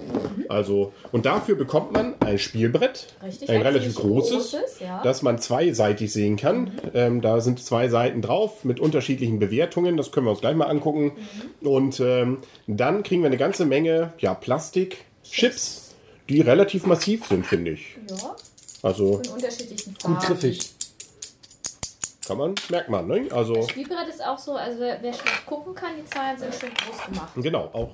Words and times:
Also, 0.47 0.91
und 1.11 1.25
dafür 1.25 1.55
bekommt 1.55 1.91
man 1.91 2.15
ein 2.21 2.39
Spielbrett, 2.39 3.13
Richtig, 3.23 3.49
ein 3.49 3.59
ein 3.59 3.67
relativ 3.67 3.95
großes, 3.95 4.52
großes, 4.52 4.80
ja. 4.80 5.02
das 5.03 5.21
man 5.21 5.39
zweiseitig 5.39 6.11
sehen 6.11 6.37
kann. 6.37 6.71
Ähm, 6.93 7.21
da 7.21 7.41
sind 7.41 7.63
zwei 7.63 7.89
Seiten 7.89 8.21
drauf 8.21 8.63
mit 8.63 8.80
unterschiedlichen 8.80 9.39
Bewertungen, 9.39 9.97
das 9.97 10.11
können 10.11 10.25
wir 10.25 10.31
uns 10.31 10.41
gleich 10.41 10.55
mal 10.55 10.67
angucken. 10.67 11.11
Und 11.61 11.99
ähm, 11.99 12.39
dann 12.67 13.03
kriegen 13.03 13.21
wir 13.21 13.27
eine 13.27 13.37
ganze 13.37 13.65
Menge 13.65 14.13
ja, 14.19 14.33
Plastik, 14.33 15.05
Chips, 15.23 15.95
die 16.30 16.41
relativ 16.41 16.85
massiv 16.85 17.25
sind, 17.27 17.45
finde 17.45 17.71
ich. 17.71 17.97
Ja, 18.09 18.35
Also 18.81 19.21
in 19.23 19.31
unterschiedlichen 19.31 19.95
Farben. 19.95 20.15
Gut 20.15 20.25
griffig. 20.25 20.73
Kann 22.29 22.37
man, 22.37 22.55
merkt 22.69 22.89
man, 22.89 23.07
ne? 23.07 23.27
Also, 23.31 23.55
Das 23.55 23.69
Spielbrett 23.71 24.07
ist 24.07 24.25
auch 24.25 24.37
so, 24.37 24.53
also 24.53 24.79
wer 24.79 24.97
wer 25.01 25.11
schlecht 25.13 25.45
gucken 25.45 25.75
kann, 25.75 25.89
die 26.01 26.05
Zahlen 26.05 26.37
sind 26.37 26.55
schön 26.55 26.69
groß 26.73 27.05
gemacht. 27.07 27.29
genau, 27.35 27.69
auch 27.73 27.89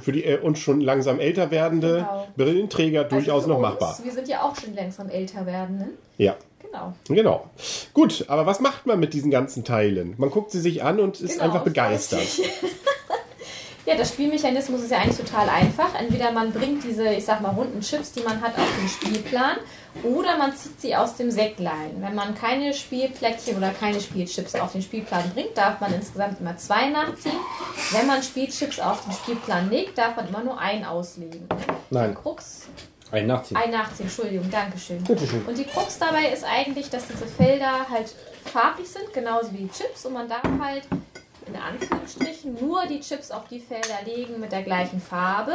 für 0.00 0.12
die 0.12 0.24
äh, 0.24 0.38
uns 0.40 0.58
schon 0.60 0.80
langsam 0.80 1.20
älter 1.20 1.50
werdende 1.50 1.96
Genau. 1.98 2.26
Brillenträger 2.36 3.04
durchaus 3.04 3.44
Also 3.44 3.48
für 3.48 3.48
noch 3.50 3.58
uns, 3.58 3.80
machbar. 3.80 3.98
Wir 4.02 4.12
sind 4.12 4.26
ja 4.28 4.42
auch 4.42 4.56
schon 4.56 4.74
langsam 4.74 5.10
älter 5.10 5.44
werden, 5.46 5.76
ne? 5.78 5.90
Ja. 6.16 6.36
Genau. 6.62 6.92
Genau. 7.08 7.50
Gut, 7.92 8.24
aber 8.28 8.46
was 8.46 8.58
macht 8.60 8.86
man 8.86 8.98
mit 8.98 9.12
diesen 9.14 9.30
ganzen 9.30 9.62
Teilen? 9.64 10.14
Man 10.18 10.30
guckt 10.30 10.50
sie 10.50 10.60
sich 10.60 10.82
an 10.82 10.98
und 10.98 11.20
ist 11.20 11.34
Genau, 11.34 11.44
einfach 11.44 11.62
begeistert. 11.62 12.22
Ja, 13.86 13.94
der 13.96 14.06
Spielmechanismus 14.06 14.82
ist 14.82 14.90
ja 14.92 14.98
eigentlich 14.98 15.18
total 15.18 15.46
einfach. 15.48 15.94
Entweder 15.94 16.32
man 16.32 16.52
bringt 16.52 16.82
diese, 16.84 17.06
ich 17.12 17.24
sag 17.24 17.42
mal, 17.42 17.50
runden 17.50 17.80
Chips, 17.80 18.12
die 18.12 18.22
man 18.22 18.40
hat, 18.40 18.56
auf 18.56 18.68
den 18.80 18.88
Spielplan, 18.88 19.56
oder 20.02 20.38
man 20.38 20.56
zieht 20.56 20.80
sie 20.80 20.96
aus 20.96 21.16
dem 21.16 21.30
Säcklein. 21.30 22.00
Wenn 22.00 22.14
man 22.14 22.34
keine 22.34 22.72
Spielplättchen 22.72 23.58
oder 23.58 23.70
keine 23.70 24.00
Spielchips 24.00 24.54
auf 24.54 24.72
den 24.72 24.80
Spielplan 24.80 25.30
bringt, 25.34 25.56
darf 25.56 25.80
man 25.80 25.92
insgesamt 25.92 26.40
immer 26.40 26.56
zwei 26.56 26.88
nachziehen. 26.88 27.36
Wenn 27.90 28.06
man 28.06 28.22
Spielchips 28.22 28.80
auf 28.80 29.04
den 29.04 29.12
Spielplan 29.12 29.68
legt, 29.70 29.98
darf 29.98 30.16
man 30.16 30.28
immer 30.28 30.42
nur 30.42 30.58
einen 30.58 30.84
auslegen. 30.84 31.46
Nein, 31.90 32.14
Krux, 32.14 32.68
ein 33.12 33.26
Nachziehen. 33.26 33.56
ein 33.56 33.70
nachziehen, 33.70 34.06
Entschuldigung, 34.06 34.50
Dankeschön. 34.50 35.04
Bitteschön. 35.04 35.44
Und 35.44 35.58
die 35.58 35.64
Krux 35.64 35.98
dabei 35.98 36.30
ist 36.32 36.44
eigentlich, 36.44 36.90
dass 36.90 37.06
diese 37.06 37.26
Felder 37.26 37.86
halt 37.88 38.12
farblich 38.46 38.88
sind, 38.88 39.12
genauso 39.12 39.52
wie 39.52 39.58
die 39.58 39.70
Chips. 39.70 40.06
Und 40.06 40.14
man 40.14 40.28
darf 40.28 40.42
halt 40.60 40.82
in 41.46 41.56
Anführungsstrichen 41.56 42.56
nur 42.60 42.86
die 42.86 43.00
Chips 43.00 43.30
auf 43.30 43.48
die 43.48 43.60
Felder 43.60 43.98
legen 44.04 44.40
mit 44.40 44.52
der 44.52 44.62
gleichen 44.62 45.00
Farbe. 45.00 45.52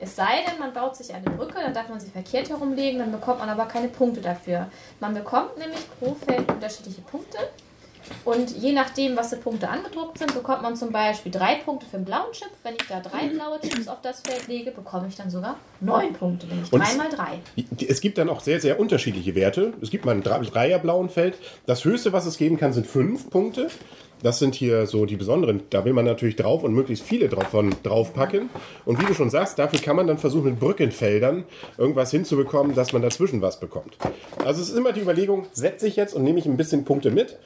Es 0.00 0.16
sei 0.16 0.44
denn, 0.48 0.58
man 0.58 0.72
baut 0.72 0.96
sich 0.96 1.14
eine 1.14 1.30
Brücke, 1.30 1.54
dann 1.62 1.72
darf 1.74 1.88
man 1.88 2.00
sie 2.00 2.10
verkehrt 2.10 2.48
herumlegen, 2.50 2.98
dann 2.98 3.12
bekommt 3.12 3.38
man 3.38 3.48
aber 3.48 3.66
keine 3.66 3.88
Punkte 3.88 4.20
dafür. 4.20 4.68
Man 5.00 5.14
bekommt 5.14 5.56
nämlich 5.58 5.80
pro 5.98 6.14
Feld 6.14 6.50
unterschiedliche 6.50 7.02
Punkte. 7.02 7.38
Und 8.24 8.50
je 8.50 8.72
nachdem, 8.72 9.16
was 9.16 9.30
für 9.30 9.36
Punkte 9.36 9.68
angedruckt 9.68 10.18
sind, 10.18 10.34
bekommt 10.34 10.60
man 10.62 10.74
zum 10.74 10.90
Beispiel 10.90 11.30
drei 11.30 11.54
Punkte 11.54 11.86
für 11.86 11.96
einen 11.96 12.04
blauen 12.04 12.32
Chip. 12.32 12.50
Wenn 12.64 12.74
ich 12.74 12.86
da 12.88 12.98
drei 12.98 13.28
blaue 13.28 13.60
Chips 13.60 13.86
auf 13.86 14.02
das 14.02 14.20
Feld 14.20 14.48
lege, 14.48 14.72
bekomme 14.72 15.06
ich 15.06 15.14
dann 15.14 15.30
sogar 15.30 15.56
neun 15.80 16.12
Punkte, 16.12 16.48
nämlich 16.48 16.68
drei 16.68 16.94
mal 16.96 17.08
drei. 17.08 17.38
Es 17.86 18.00
gibt 18.00 18.18
dann 18.18 18.28
auch 18.28 18.40
sehr, 18.40 18.60
sehr 18.60 18.80
unterschiedliche 18.80 19.36
Werte. 19.36 19.72
Es 19.80 19.90
gibt 19.90 20.04
mal 20.04 20.16
ein 20.16 20.24
Dre- 20.24 20.44
Dreierblauen 20.44 21.10
Feld. 21.10 21.38
Das 21.64 21.84
höchste, 21.84 22.12
was 22.12 22.26
es 22.26 22.38
geben 22.38 22.58
kann, 22.58 22.72
sind 22.72 22.88
fünf 22.88 23.30
Punkte. 23.30 23.70
Das 24.22 24.38
sind 24.38 24.54
hier 24.54 24.86
so 24.86 25.04
die 25.04 25.16
besonderen. 25.16 25.62
Da 25.70 25.84
will 25.84 25.92
man 25.92 26.04
natürlich 26.04 26.36
drauf 26.36 26.62
und 26.62 26.74
möglichst 26.74 27.04
viele 27.04 27.28
davon 27.28 27.74
draufpacken. 27.82 28.50
Und 28.84 29.00
wie 29.00 29.06
du 29.06 29.14
schon 29.14 29.30
sagst, 29.30 29.58
dafür 29.58 29.80
kann 29.80 29.96
man 29.96 30.06
dann 30.06 30.18
versuchen, 30.18 30.50
mit 30.50 30.60
Brückenfeldern 30.60 31.44
irgendwas 31.76 32.10
hinzubekommen, 32.10 32.74
dass 32.74 32.92
man 32.92 33.02
dazwischen 33.02 33.42
was 33.42 33.58
bekommt. 33.58 33.96
Also 34.44 34.62
es 34.62 34.70
ist 34.70 34.76
immer 34.76 34.92
die 34.92 35.00
Überlegung, 35.00 35.46
setze 35.52 35.88
ich 35.88 35.96
jetzt 35.96 36.14
und 36.14 36.22
nehme 36.22 36.38
ich 36.38 36.46
ein 36.46 36.56
bisschen 36.56 36.84
Punkte 36.84 37.10
mit? 37.10 37.38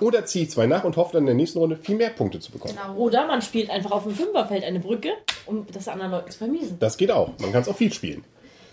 Oder 0.00 0.24
ziehe 0.24 0.44
ich 0.44 0.50
zwei 0.50 0.66
nach 0.66 0.84
und 0.84 0.96
hoffe 0.96 1.14
dann 1.14 1.22
in 1.22 1.26
der 1.26 1.34
nächsten 1.34 1.58
Runde 1.58 1.76
viel 1.76 1.96
mehr 1.96 2.10
Punkte 2.10 2.38
zu 2.38 2.52
bekommen. 2.52 2.74
Genau. 2.80 2.96
Oder 2.96 3.26
man 3.26 3.42
spielt 3.42 3.68
einfach 3.68 3.90
auf 3.90 4.04
dem 4.04 4.14
Fünferfeld 4.14 4.62
eine 4.62 4.78
Brücke, 4.78 5.10
um 5.46 5.66
das 5.72 5.88
anderen 5.88 6.12
Leuten 6.12 6.30
zu 6.30 6.38
vermiesen. 6.38 6.76
Das 6.78 6.96
geht 6.96 7.10
auch. 7.10 7.32
Man 7.40 7.50
kann 7.50 7.62
es 7.62 7.68
auch 7.68 7.76
viel 7.76 7.92
spielen. 7.92 8.22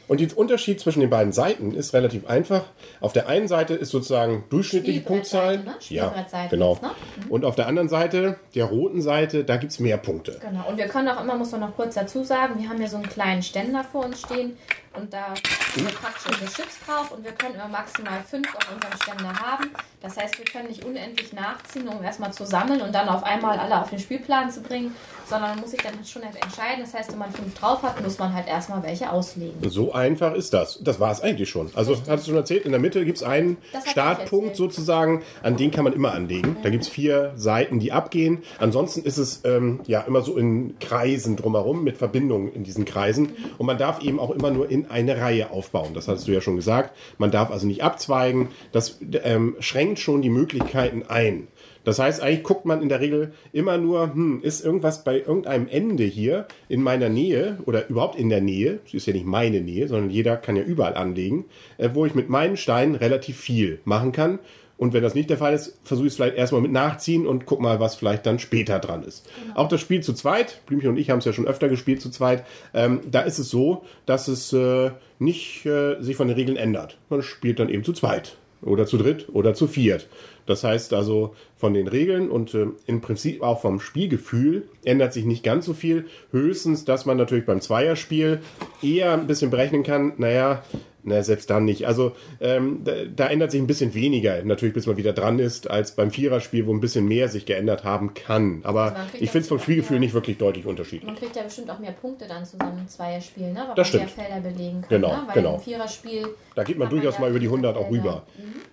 Und 0.08 0.20
der 0.20 0.38
Unterschied 0.38 0.80
zwischen 0.80 1.00
den 1.00 1.10
beiden 1.10 1.34
Seiten 1.34 1.74
ist 1.74 1.94
relativ 1.94 2.28
einfach. 2.28 2.64
Auf 3.02 3.14
der 3.14 3.28
einen 3.28 3.48
Seite 3.48 3.74
ist 3.74 3.90
sozusagen 3.90 4.44
durchschnittliche 4.50 5.02
Punktzahl. 5.02 5.60
Ne? 5.60 5.76
Ja, 5.90 6.14
genau. 6.50 6.78
ne? 6.82 6.92
Und 7.30 7.46
auf 7.46 7.56
der 7.56 7.68
anderen 7.68 7.90
Seite, 7.90 8.38
der 8.54 8.66
roten 8.66 9.02
Seite, 9.02 9.44
da 9.44 9.58
gibt 9.58 9.72
es 9.72 9.80
mehr 9.80 9.98
Punkte. 9.98 10.40
Genau, 10.42 10.68
und 10.70 10.78
wir 10.78 10.88
können 10.88 11.08
auch 11.08 11.22
immer, 11.22 11.36
muss 11.36 11.52
man 11.52 11.62
noch 11.62 11.76
kurz 11.76 11.96
dazu 11.96 12.24
sagen, 12.24 12.60
wir 12.60 12.70
haben 12.70 12.78
hier 12.78 12.90
so 12.90 12.98
einen 12.98 13.10
kleinen 13.10 13.42
Ständer 13.42 13.84
vor 13.84 14.06
uns 14.06 14.22
stehen 14.22 14.58
und 14.98 15.14
da 15.14 15.34
sind 15.76 15.94
praktisch 15.96 16.26
unsere 16.28 16.52
Chips 16.52 16.80
drauf 16.86 17.12
und 17.12 17.24
wir 17.24 17.32
können 17.32 17.56
immer 17.56 17.68
maximal 17.68 18.24
fünf 18.30 18.48
auf 18.56 18.74
unserem 18.74 18.98
Ständer 19.02 19.34
haben. 19.34 19.72
Das 20.02 20.18
heißt, 20.18 20.38
wir 20.38 20.46
können 20.46 20.68
nicht 20.68 20.86
unendlich 20.86 21.34
nachziehen, 21.34 21.88
um 21.88 22.04
erstmal 22.04 22.32
zu 22.32 22.46
sammeln 22.46 22.82
und 22.82 22.94
dann 22.94 23.10
auf 23.10 23.24
einmal 23.24 23.58
alle 23.58 23.82
auf 23.82 23.90
den 23.90 24.00
Spielplan 24.00 24.52
zu 24.52 24.62
bringen, 24.62 24.94
sondern 25.28 25.52
man 25.52 25.62
muss 25.62 25.72
sich 25.72 25.82
dann 25.82 25.94
schon 26.06 26.22
entscheiden. 26.22 26.82
Das 26.82 26.94
heißt, 26.94 27.12
wenn 27.12 27.18
man 27.18 27.32
fünf 27.32 27.54
drauf 27.56 27.82
hat, 27.84 28.02
muss 28.02 28.20
man 28.20 28.34
halt 28.34 28.48
erstmal 28.48 28.84
welche 28.84 29.12
auslegen. 29.12 29.58
So 29.70 29.94
einfach 29.94 30.34
ist 30.34 30.54
das. 30.54 30.80
Das 30.84 31.00
war 31.00 31.12
es 31.12 31.22
eigentlich 31.22 31.50
schon. 31.50 31.72
Also, 31.74 31.96
hattest 32.08 32.28
du 32.28 32.32
schon 32.32 32.38
erzählt, 32.38 32.66
in 32.66 32.72
der 32.72 32.80
Mitte 32.80 33.04
gibt 33.06 33.18
es 33.18 33.24
einen 33.24 33.58
Startpunkt 33.86 34.56
sozusagen, 34.56 35.24
an 35.42 35.58
den 35.58 35.72
kann 35.72 35.84
man 35.84 35.94
immer 35.94 36.14
anlegen. 36.14 36.58
Da 36.64 36.70
gibt 36.70 36.84
es 36.84 36.90
vier 36.90 37.34
Seiten, 37.36 37.80
die 37.80 37.92
abgehen. 37.92 38.44
Ansonsten 38.60 39.02
ist 39.02 39.18
es 39.18 39.42
ähm, 39.44 39.80
ja 39.88 40.02
immer 40.02 40.22
so 40.22 40.38
in 40.38 40.78
Kreisen 40.80 41.36
drumherum, 41.36 41.84
mit 41.84 41.98
Verbindungen 41.98 42.54
in 42.54 42.64
diesen 42.64 42.86
Kreisen. 42.86 43.32
Und 43.58 43.66
man 43.66 43.78
darf 43.78 44.02
eben 44.04 44.20
auch 44.20 44.30
immer 44.30 44.52
nur 44.52 44.70
in 44.70 44.85
eine 44.90 45.18
Reihe 45.20 45.52
aufbauen. 45.52 45.94
Das 45.94 46.08
hattest 46.08 46.28
du 46.28 46.32
ja 46.32 46.42
schon 46.42 46.56
gesagt. 46.56 46.96
Man 47.18 47.32
darf 47.32 47.52
also 47.52 47.68
nicht 47.68 47.84
abzweigen. 47.84 48.50
Das 48.72 49.00
ähm, 49.24 49.56
schränkt 49.60 50.00
schon 50.00 50.22
die 50.22 50.30
Möglichkeiten 50.30 51.04
ein. 51.08 51.48
Das 51.86 52.00
heißt, 52.00 52.22
eigentlich 52.22 52.44
guckt 52.44 52.66
man 52.66 52.82
in 52.82 52.90
der 52.90 53.00
Regel 53.00 53.32
immer 53.54 53.78
nur, 53.78 54.14
hm, 54.14 54.42
ist 54.42 54.66
irgendwas 54.66 55.04
bei 55.04 55.20
irgendeinem 55.20 55.68
Ende 55.68 56.04
hier 56.04 56.48
in 56.68 56.82
meiner 56.82 57.10
Nähe 57.10 57.60
oder 57.66 57.88
überhaupt 57.88 58.18
in 58.18 58.30
der 58.30 58.42
Nähe, 58.42 58.80
es 58.86 58.96
ist 58.96 59.06
ja 59.06 59.14
nicht 59.14 59.26
meine 59.26 59.62
Nähe, 59.62 59.88
sondern 59.88 60.10
jeder 60.10 60.36
kann 60.36 60.56
ja 60.56 60.64
überall 60.64 60.96
anlegen, 60.96 61.46
äh, 61.78 61.90
wo 61.94 62.06
ich 62.06 62.16
mit 62.16 62.28
meinen 62.28 62.58
Steinen 62.58 62.96
relativ 62.96 63.38
viel 63.38 63.80
machen 63.86 64.12
kann. 64.12 64.40
Und 64.78 64.94
wenn 64.94 65.04
das 65.04 65.16
nicht 65.16 65.30
der 65.30 65.38
Fall 65.38 65.54
ist, 65.54 65.78
versuche 65.84 66.08
ich 66.08 66.14
es 66.14 66.18
vielleicht 66.18 66.36
erstmal 66.36 66.62
mit 66.62 66.72
nachziehen 66.72 67.26
und 67.26 67.46
guck 67.46 67.62
mal, 67.62 67.80
was 67.80 67.96
vielleicht 67.96 68.26
dann 68.26 68.40
später 68.40 68.80
dran 68.80 69.04
ist. 69.04 69.26
Auch 69.54 69.70
das 69.70 69.80
Spiel 69.80 70.02
zu 70.02 70.14
zweit, 70.14 70.62
Blümchen 70.66 70.90
und 70.90 70.98
ich 70.98 71.10
haben 71.10 71.20
es 71.20 71.26
ja 71.26 71.34
schon 71.34 71.48
öfter 71.48 71.70
gespielt 71.70 72.02
zu 72.02 72.10
zweit, 72.10 72.46
ähm, 72.74 73.00
da 73.10 73.22
ist 73.22 73.40
es 73.40 73.50
so, 73.50 73.84
dass 74.06 74.28
es 74.28 74.52
äh, 74.52 74.92
nicht 75.18 75.66
äh, 75.66 76.02
sich 76.02 76.18
von 76.18 76.28
den 76.28 76.36
Regeln 76.36 76.58
ändert. 76.58 76.98
Man 77.10 77.22
spielt 77.22 77.60
dann 77.60 77.70
eben 77.70 77.84
zu 77.84 77.94
zweit. 77.94 78.38
oder 78.62 78.86
zu 78.86 78.98
dritt 78.98 79.28
oder 79.32 79.54
zu 79.54 79.68
viert. 79.68 80.08
Das 80.46 80.64
heißt 80.64 80.94
also 80.94 81.36
von 81.56 81.74
den 81.74 81.88
Regeln 81.88 82.30
und 82.30 82.54
äh, 82.54 82.68
im 82.88 83.02
Prinzip 83.02 83.42
auch 83.42 83.62
vom 83.62 83.80
Spielgefühl 83.80 84.68
ändert 84.84 85.14
sich 85.14 85.26
nicht 85.26 85.44
ganz 85.44 85.66
so 85.66 85.74
viel. 85.74 86.06
Höchstens, 86.32 86.86
dass 86.86 87.06
man 87.06 87.18
natürlich 87.18 87.46
beim 87.46 87.62
Zweierspiel 87.62 88.42
eher 88.82 89.14
ein 89.14 89.28
bisschen 89.28 89.52
berechnen 89.52 89.84
kann, 89.84 90.14
naja, 90.18 90.64
na, 91.06 91.24
selbst 91.24 91.50
dann 91.50 91.66
nicht. 91.66 91.88
Also 91.88 92.14
ähm, 92.42 92.82
da, 92.84 92.92
da 93.16 93.28
ändert 93.28 93.52
sich 93.52 93.62
ein 93.62 93.68
bisschen 93.68 93.94
weniger, 93.94 94.44
natürlich 94.44 94.74
bis 94.74 94.88
man 94.88 94.98
wieder 94.98 95.14
dran 95.14 95.40
ist, 95.40 95.70
als 95.70 95.92
beim 95.92 96.12
Viererspiel, 96.12 96.66
wo 96.66 96.74
ein 96.74 96.82
bisschen 96.82 97.08
mehr 97.08 97.30
sich 97.30 97.46
geändert 97.46 97.84
haben 97.84 98.14
kann. 98.14 98.62
Aber 98.64 98.92
man 98.92 99.10
kriegt 99.10 99.24
ich 99.24 99.30
finde 99.30 99.44
es 99.44 99.48
vom 99.48 99.60
Spielgefühl 99.60 99.96
mehr. 99.96 100.02
nicht 100.02 100.14
wirklich 100.14 100.38
deutlich 100.38 100.66
unterschiedlich. 100.66 101.06
Man 101.06 101.16
kriegt 101.16 101.36
ja 101.36 101.44
bestimmt 101.44 101.70
auch 101.70 101.80
mehr 101.80 101.92
Punkte 101.92 102.28
dann 102.28 102.44
zusammen 102.46 102.80
im 102.80 102.88
Zweierspiel, 102.88 103.54
ne? 103.54 103.66
weil 103.68 103.76
Das 103.76 103.94
man 103.94 104.02
mehr 104.02 104.10
stimmt. 104.10 104.28
Felder 104.28 104.42
belegen 104.42 104.82
kann. 104.82 104.90
Genau, 104.90 105.10
ne? 105.10 105.24
Weil 105.28 105.34
genau. 105.36 105.56
im 105.56 105.62
Viererspiel 105.62 106.28
Da 106.56 106.64
geht 106.64 106.78
man 106.78 106.90
durchaus 106.90 107.16
ja 107.16 107.22
mal 107.22 107.30
über 107.30 107.40
die 107.40 107.48
100 107.48 107.78
auch 107.78 107.90
rüber. 107.90 108.24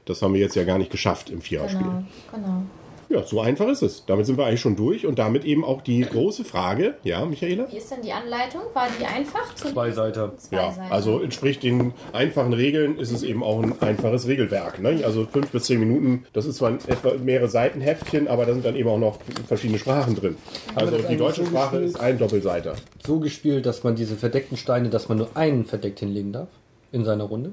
Das 0.07 0.23
haben 0.23 0.35
wir 0.35 0.41
jetzt 0.41 0.57
ja 0.57 0.65
gar 0.65 0.79
nicht 0.79 0.91
geschafft 0.91 1.31
im 1.31 1.43
Viererspiel. 1.43 1.81
Genau, 1.81 2.05
genau. 2.33 2.63
Ja, 3.13 3.23
so 3.25 3.41
einfach 3.41 3.69
ist 3.69 3.83
es. 3.83 4.07
Damit 4.07 4.25
sind 4.25 4.39
wir 4.39 4.47
eigentlich 4.47 4.61
schon 4.61 4.75
durch 4.75 5.07
und 5.07 5.19
damit 5.19 5.45
eben 5.45 5.65
auch 5.65 5.83
die 5.83 6.01
große 6.01 6.45
Frage. 6.45 6.95
Ja, 7.05 7.25
Michaela? 7.27 7.71
Wie 7.71 7.77
ist 7.77 7.91
denn 7.91 8.01
die 8.03 8.13
Anleitung? 8.13 8.63
War 8.73 8.89
die 8.99 9.05
einfach? 9.05 9.55
Zwei 9.55 9.91
Seiten. 9.91 10.31
Ja, 10.51 10.75
also 10.89 11.21
entspricht 11.21 11.63
den 11.63 11.93
einfachen 12.15 12.55
Regeln 12.55 12.99
ist 12.99 13.11
es 13.11 13.23
eben 13.23 13.43
auch 13.43 13.63
ein 13.63 13.75
einfaches 13.83 14.27
Regelwerk. 14.27 14.81
Ne? 14.81 15.03
Also 15.05 15.27
fünf 15.27 15.51
bis 15.51 15.65
zehn 15.65 15.79
Minuten, 15.79 16.25
das 16.33 16.47
ist 16.47 16.57
zwar 16.57 16.71
ein 16.71 16.79
etwa 16.87 17.13
mehrere 17.23 17.49
Seitenheftchen, 17.49 18.29
aber 18.29 18.47
da 18.47 18.55
sind 18.55 18.65
dann 18.65 18.77
eben 18.77 18.89
auch 18.89 18.99
noch 18.99 19.19
verschiedene 19.47 19.79
Sprachen 19.79 20.15
drin. 20.15 20.37
Also 20.75 20.97
die 20.97 21.17
deutsche 21.19 21.43
so 21.43 21.49
Sprache 21.49 21.81
gespielt? 21.81 21.97
ist 21.97 22.01
ein 22.01 22.19
Doppelseiter. 22.19 22.77
So 23.07 23.21
gespielt, 23.21 23.67
dass 23.67 23.85
man 23.85 23.95
diese 23.95 24.17
verdeckten 24.17 24.57
Steine, 24.57 24.89
dass 24.89 25.11
man 25.11 25.19
nur 25.19 25.37
einen 25.37 25.67
verdeckt 25.67 26.01
hinlegen 26.01 26.33
darf 26.33 26.49
in 26.93 27.05
seiner 27.05 27.25
Runde. 27.25 27.53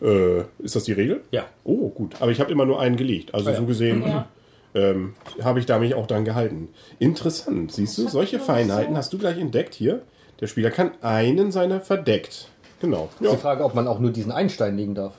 Äh, 0.00 0.42
ist 0.58 0.76
das 0.76 0.84
die 0.84 0.92
Regel? 0.92 1.22
Ja. 1.30 1.44
Oh, 1.64 1.88
gut. 1.88 2.14
Aber 2.20 2.30
ich 2.30 2.40
habe 2.40 2.50
immer 2.52 2.66
nur 2.66 2.80
einen 2.80 2.96
gelegt. 2.96 3.34
Also 3.34 3.48
Ah, 3.48 3.52
ja. 3.52 3.58
so 3.58 3.64
gesehen 3.66 4.02
Ja. 4.06 4.28
Ähm, 4.74 5.14
habe 5.42 5.60
ich 5.60 5.66
da 5.66 5.78
mich 5.78 5.94
auch 5.94 6.06
dran 6.06 6.24
gehalten. 6.24 6.68
Interessant, 6.98 7.72
siehst 7.72 7.96
du, 7.98 8.08
solche 8.08 8.38
Feinheiten 8.40 8.96
hast 8.96 9.12
du 9.12 9.18
gleich 9.18 9.38
entdeckt 9.38 9.74
hier. 9.74 10.02
Der 10.40 10.46
Spieler 10.48 10.70
kann 10.70 10.90
einen 11.00 11.52
seiner 11.52 11.80
verdeckt. 11.80 12.48
Genau. 12.80 13.08
Ist 13.14 13.24
Ja, 13.24 13.30
die 13.30 13.36
Frage, 13.36 13.64
ob 13.64 13.74
man 13.74 13.86
auch 13.86 14.00
nur 14.00 14.10
diesen 14.10 14.32
einen 14.32 14.50
Stein 14.50 14.76
legen 14.76 14.94
darf. 14.94 15.14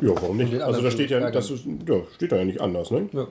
ja 0.00 0.08
warum 0.08 0.38
nicht? 0.38 0.60
Also 0.60 0.80
da 0.80 0.90
steht 0.90 1.10
ja, 1.10 1.30
das 1.30 1.50
ist, 1.50 1.64
ja, 1.86 1.96
steht 2.14 2.32
da 2.32 2.36
ja 2.36 2.44
nicht 2.44 2.60
anders. 2.60 2.90
Ne? 2.90 3.08
Ja. 3.12 3.28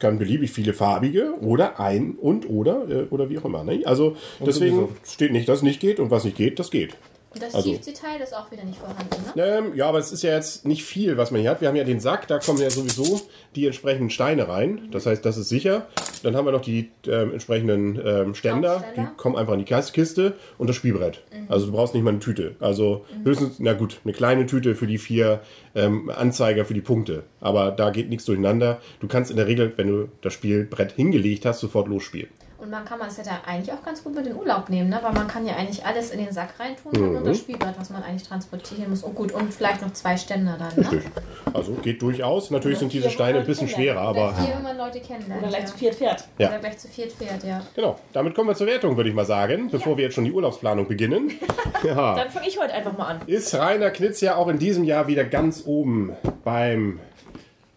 kann 0.00 0.18
beliebig 0.18 0.50
viele 0.50 0.72
farbige 0.74 1.34
oder 1.40 1.78
ein 1.80 2.16
und 2.20 2.50
oder 2.50 2.88
äh, 2.90 3.04
oder 3.10 3.30
wie 3.30 3.38
auch 3.38 3.44
immer. 3.44 3.62
Ne? 3.64 3.82
Also 3.86 4.16
deswegen 4.44 4.76
sowieso. 4.76 4.96
steht 5.04 5.32
nicht, 5.32 5.48
dass 5.48 5.58
es 5.58 5.62
nicht 5.62 5.80
geht 5.80 6.00
und 6.00 6.10
was 6.10 6.24
nicht 6.24 6.36
geht, 6.36 6.58
das 6.58 6.70
geht. 6.70 6.96
Das 7.40 7.54
also- 7.54 7.72
Tiefseeteil 7.72 8.20
ist 8.20 8.34
auch 8.34 8.50
wieder 8.50 8.64
nicht 8.64 8.78
vorhanden, 8.78 9.08
ne? 9.34 9.44
Ähm, 9.44 9.74
ja, 9.74 9.88
aber 9.88 9.98
es 9.98 10.12
ist 10.12 10.22
ja 10.22 10.32
jetzt 10.32 10.64
nicht 10.64 10.84
viel, 10.84 11.16
was 11.16 11.30
man 11.30 11.40
hier 11.40 11.50
hat. 11.50 11.60
Wir 11.60 11.68
haben 11.68 11.76
ja 11.76 11.84
den 11.84 12.00
Sack, 12.00 12.28
da 12.28 12.38
kommen 12.38 12.60
ja 12.60 12.70
sowieso 12.70 13.20
die 13.54 13.66
entsprechenden 13.66 14.10
Steine 14.10 14.48
rein. 14.48 14.88
Das 14.90 15.06
heißt, 15.06 15.24
das 15.24 15.36
ist 15.36 15.48
sicher. 15.48 15.86
Dann 16.22 16.36
haben 16.36 16.46
wir 16.46 16.52
noch 16.52 16.60
die 16.60 16.90
ähm, 17.06 17.32
entsprechenden 17.32 18.00
ähm, 18.04 18.34
Ständer, 18.34 18.84
die 18.96 19.06
kommen 19.16 19.36
einfach 19.36 19.54
in 19.54 19.64
die 19.64 19.64
Kiste 19.64 20.34
und 20.58 20.68
das 20.68 20.76
Spielbrett. 20.76 21.22
Also 21.48 21.66
du 21.66 21.72
brauchst 21.72 21.94
nicht 21.94 22.02
mal 22.02 22.10
eine 22.10 22.20
Tüte. 22.20 22.56
Also 22.60 23.04
höchstens, 23.24 23.56
na 23.58 23.72
gut, 23.72 24.00
eine 24.04 24.12
kleine 24.12 24.46
Tüte 24.46 24.74
für 24.74 24.86
die 24.86 24.98
vier 24.98 25.40
ähm, 25.74 26.10
Anzeiger 26.10 26.64
für 26.64 26.74
die 26.74 26.80
Punkte. 26.80 27.24
Aber 27.40 27.70
da 27.70 27.90
geht 27.90 28.08
nichts 28.08 28.24
durcheinander. 28.24 28.80
Du 29.00 29.08
kannst 29.08 29.30
in 29.30 29.36
der 29.36 29.46
Regel, 29.46 29.72
wenn 29.76 29.88
du 29.88 30.08
das 30.22 30.32
Spielbrett 30.32 30.92
hingelegt 30.92 31.44
hast, 31.44 31.60
sofort 31.60 31.88
losspielen. 31.88 32.28
Und 32.64 32.70
man 32.70 32.86
kann 32.86 32.98
man 32.98 33.08
es 33.08 33.18
ja 33.18 33.24
da 33.24 33.42
eigentlich 33.46 33.70
auch 33.74 33.82
ganz 33.84 34.02
gut 34.02 34.14
mit 34.14 34.26
in 34.26 34.34
Urlaub 34.34 34.70
nehmen, 34.70 34.88
ne? 34.88 34.98
Weil 35.02 35.12
man 35.12 35.28
kann 35.28 35.46
ja 35.46 35.54
eigentlich 35.54 35.84
alles 35.84 36.10
in 36.12 36.18
den 36.24 36.32
Sack 36.32 36.58
reintun 36.58 36.92
Mhm. 37.10 37.16
und 37.18 37.26
das 37.26 37.36
Spielbrett, 37.36 37.74
was 37.78 37.90
man 37.90 38.02
eigentlich 38.02 38.26
transportieren 38.26 38.88
muss. 38.88 39.04
Oh 39.04 39.10
gut, 39.10 39.32
und 39.32 39.52
vielleicht 39.52 39.82
noch 39.82 39.92
zwei 39.92 40.16
Ständer 40.16 40.56
dann, 40.58 40.82
ne? 40.82 40.92
Richtig. 40.92 41.12
Also 41.52 41.72
geht 41.74 42.00
durchaus. 42.00 42.50
Natürlich 42.50 42.78
sind 42.78 42.90
diese 42.90 43.10
Steine 43.10 43.40
ein 43.40 43.46
bisschen 43.46 43.68
schwerer, 43.68 44.00
aber 44.00 44.32
vier, 44.32 44.54
wenn 44.56 44.62
man 44.62 44.78
Leute 44.78 44.98
kennenlernt. 45.00 45.42
Oder 45.42 45.50
gleich 45.50 45.60
ja. 45.60 45.66
zu 45.66 45.76
viert 45.76 45.94
fährt. 45.94 46.24
Ja. 46.38 46.48
Oder 46.48 46.58
gleich 46.60 46.78
zu 46.78 46.88
viert 46.88 47.12
fährt, 47.12 47.44
ja. 47.44 47.60
genau. 47.74 47.96
Damit 48.14 48.34
kommen 48.34 48.48
wir 48.48 48.54
zur 48.54 48.66
Wertung, 48.66 48.96
würde 48.96 49.10
ich 49.10 49.14
mal 49.14 49.26
sagen, 49.26 49.68
bevor 49.70 49.98
wir 49.98 50.04
jetzt 50.04 50.14
schon 50.14 50.24
die 50.24 50.32
Urlaubsplanung 50.32 50.88
beginnen. 50.88 51.32
Ja. 51.82 52.14
Dann 52.14 52.30
fange 52.30 52.48
ich 52.48 52.58
heute 52.58 52.72
einfach 52.72 52.96
mal 52.96 53.08
an. 53.08 53.20
Ist 53.26 53.54
Rainer 53.54 53.90
Knitz 53.90 54.22
ja 54.22 54.36
auch 54.36 54.48
in 54.48 54.58
diesem 54.58 54.84
Jahr 54.84 55.06
wieder 55.06 55.24
ganz 55.24 55.64
oben 55.66 56.16
beim 56.42 56.98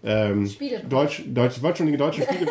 ähm, 0.04 0.48
Spiele. 0.48 0.82
Deutsch, 0.88 1.24
Deutsch, 1.28 1.62
wollte 1.62 1.80
schon 1.80 1.88
die 1.88 1.98
deutschen 1.98 2.24
Spiele, 2.24 2.46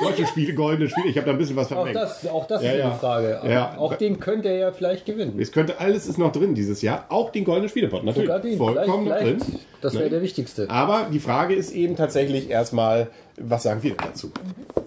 deutsche 0.00 0.26
Spiele, 0.26 0.54
goldene 0.54 0.88
Spiele. 0.88 1.08
Ich 1.08 1.16
habe 1.16 1.26
da 1.26 1.32
ein 1.32 1.38
bisschen 1.38 1.56
was 1.56 1.66
Auch 1.66 1.76
vermengt. 1.76 1.96
das, 1.96 2.26
auch 2.28 2.46
das 2.46 2.62
Ja, 2.62 2.70
ist 2.72 2.78
ja. 2.78 2.84
eine 2.90 2.94
Frage. 2.98 3.40
Ja. 3.48 3.76
Auch 3.78 3.94
den 3.94 4.20
könnte 4.20 4.48
er 4.48 4.58
ja 4.58 4.72
vielleicht 4.72 5.04
gewinnen. 5.04 5.38
Es 5.40 5.50
könnte 5.52 5.80
alles 5.80 6.06
ist 6.06 6.18
noch 6.18 6.32
drin 6.32 6.54
dieses 6.54 6.80
Jahr, 6.82 7.06
auch 7.08 7.30
den 7.30 7.44
goldenen 7.44 7.68
Spielepot 7.68 8.04
natürlich 8.04 8.28
Sogar 8.28 8.40
den. 8.40 8.56
vollkommen 8.58 9.08
noch 9.08 9.16
vielleicht, 9.18 9.40
drin. 9.48 9.58
Das 9.80 9.94
wäre 9.94 10.08
der 10.10 10.22
wichtigste. 10.22 10.68
Aber 10.70 11.08
die 11.12 11.20
Frage 11.20 11.54
ist 11.54 11.72
eben 11.72 11.94
tatsächlich 11.96 12.48
erstmal, 12.50 13.08
was 13.40 13.64
sagen 13.64 13.82
wir 13.82 13.94
dazu? 13.96 14.32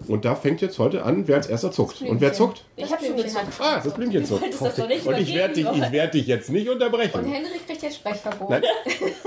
Und 0.07 0.25
da 0.25 0.35
fängt 0.35 0.59
jetzt 0.61 0.79
heute 0.79 1.03
an, 1.03 1.27
wer 1.27 1.37
als 1.37 1.47
erster 1.47 1.71
zuckt. 1.71 2.01
Und 2.01 2.19
wer 2.19 2.33
zuckt? 2.33 2.65
Ich 2.75 2.91
habe 2.91 3.05
schon 3.05 3.15
gezuckt. 3.15 3.45
Ah, 3.59 3.79
das 3.81 3.93
Blümchen 3.93 4.25
zuckt. 4.25 4.41
Wolltest 4.41 4.61
das 4.65 4.75
doch 4.75 4.87
nicht 4.87 5.05
Und 5.05 5.17
ich 5.17 5.33
werde 5.35 5.53
dich, 5.53 5.67
ich 5.71 5.91
werd 5.91 6.13
dich 6.13 6.27
jetzt 6.27 6.49
nicht 6.49 6.67
Und 6.67 6.75
unterbrechen. 6.75 7.23
Henrik 7.23 7.65
kriegt 7.67 7.81
jetzt 7.83 7.95
Sprechverbot. 7.97 8.49
Nein, 8.49 8.63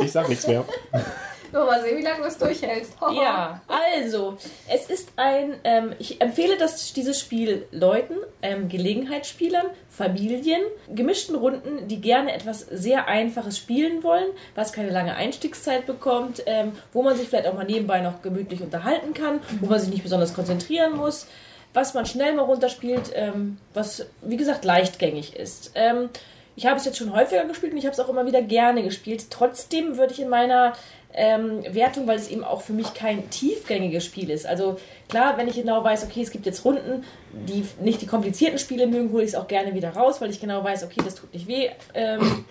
ich 0.03 0.13
sag 0.13 0.29
nichts 0.29 0.47
mehr. 0.47 0.65
Nur 1.55 1.67
mal 1.67 1.81
sehen, 1.81 1.99
wie 1.99 2.03
lange 2.03 2.19
du 2.19 2.25
es 2.25 2.37
durchhältst. 2.37 2.95
Ja, 3.15 3.62
also, 3.69 4.37
es 4.69 4.91
ist 4.91 5.11
ein, 5.15 5.55
ähm, 5.62 5.95
ich 6.01 6.21
empfehle 6.21 6.56
das, 6.59 6.93
dieses 6.93 7.21
Spiel 7.21 7.67
Leuten, 7.71 8.17
ähm, 8.43 8.69
Gelegenheitsspielern, 8.69 9.67
Familien, 9.89 10.62
gemischten 10.93 11.37
Runden, 11.37 11.87
die 11.87 12.01
gerne 12.01 12.33
etwas 12.33 12.59
sehr 12.59 13.06
Einfaches 13.06 13.56
spielen 13.56 14.03
wollen, 14.03 14.27
was 14.56 14.73
keine 14.73 14.91
lange 14.91 15.15
Einstiegszeit 15.15 15.87
bekommt, 15.87 16.43
ähm, 16.47 16.73
wo 16.93 17.05
man 17.05 17.17
sich 17.17 17.29
vielleicht 17.29 17.47
auch 17.47 17.55
mal 17.55 17.65
nebenbei 17.65 18.01
noch 18.01 18.21
gemütlich 18.21 18.61
unterhalten 18.61 19.15
kann, 19.15 19.39
wo 19.61 19.67
man 19.67 19.79
sich 19.79 19.91
nicht 19.91 20.03
besonders 20.03 20.35
konzentrieren 20.35 20.97
muss, 20.97 21.29
was 21.73 21.95
man 21.95 22.05
schnell 22.05 22.35
mal 22.35 22.43
runterspielt, 22.43 23.12
ähm, 23.15 23.59
was, 23.75 24.06
wie 24.23 24.37
gesagt, 24.37 24.65
leichtgängig 24.65 25.37
ist. 25.37 25.71
Ähm, 25.77 26.11
ich 26.56 26.67
habe 26.67 26.77
es 26.77 26.85
jetzt 26.85 26.99
schon 26.99 27.12
häufiger 27.12 27.45
gespielt 27.45 27.73
und 27.73 27.79
ich 27.79 27.85
habe 27.85 27.95
es 27.95 28.01
auch 28.01 28.09
immer 28.09 28.27
wieder 28.27 28.43
gerne 28.43 28.83
gespielt. 28.83 29.27
Trotzdem 29.31 29.97
würde 29.97 30.12
ich 30.12 30.21
in 30.21 30.29
meiner 30.29 30.75
ähm, 31.15 31.63
Wertung, 31.73 32.07
weil 32.07 32.17
es 32.17 32.29
eben 32.29 32.45
auch 32.45 32.61
für 32.61 32.73
mich 32.73 32.93
kein 32.95 33.31
tiefgängiges 33.31 34.05
Spiel 34.05 34.31
ist. 34.31 34.47
Also 34.47 34.79
klar, 35.09 35.37
wenn 35.37 35.49
ich 35.49 35.55
genau 35.55 35.83
weiß, 35.83 36.05
okay, 36.05 36.23
es 36.23 36.31
gibt 36.31 36.47
jetzt 36.47 36.65
Runden, 36.65 37.05
die 37.33 37.65
nicht 37.81 38.03
die 38.03 38.07
komplizierten 38.07 38.59
Spiele 38.59 38.87
mögen, 38.87 39.13
hole 39.13 39.23
ich 39.23 39.31
es 39.31 39.35
auch 39.35 39.47
gerne 39.47 39.75
wieder 39.75 39.91
raus, 39.91 40.21
weil 40.21 40.31
ich 40.31 40.41
genau 40.41 40.63
weiß, 40.63 40.85
okay, 40.85 41.01
das 41.05 41.15
tut 41.15 41.33
nicht 41.33 41.47
weh. 41.47 41.71
Ähm, 41.94 42.21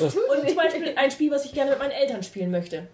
und 0.00 0.48
zum 0.48 0.56
Beispiel 0.56 0.92
ein 0.96 1.10
Spiel, 1.10 1.30
was 1.30 1.44
ich 1.44 1.52
gerne 1.52 1.70
mit 1.70 1.80
meinen 1.80 1.90
Eltern 1.90 2.22
spielen 2.22 2.50
möchte. 2.50 2.86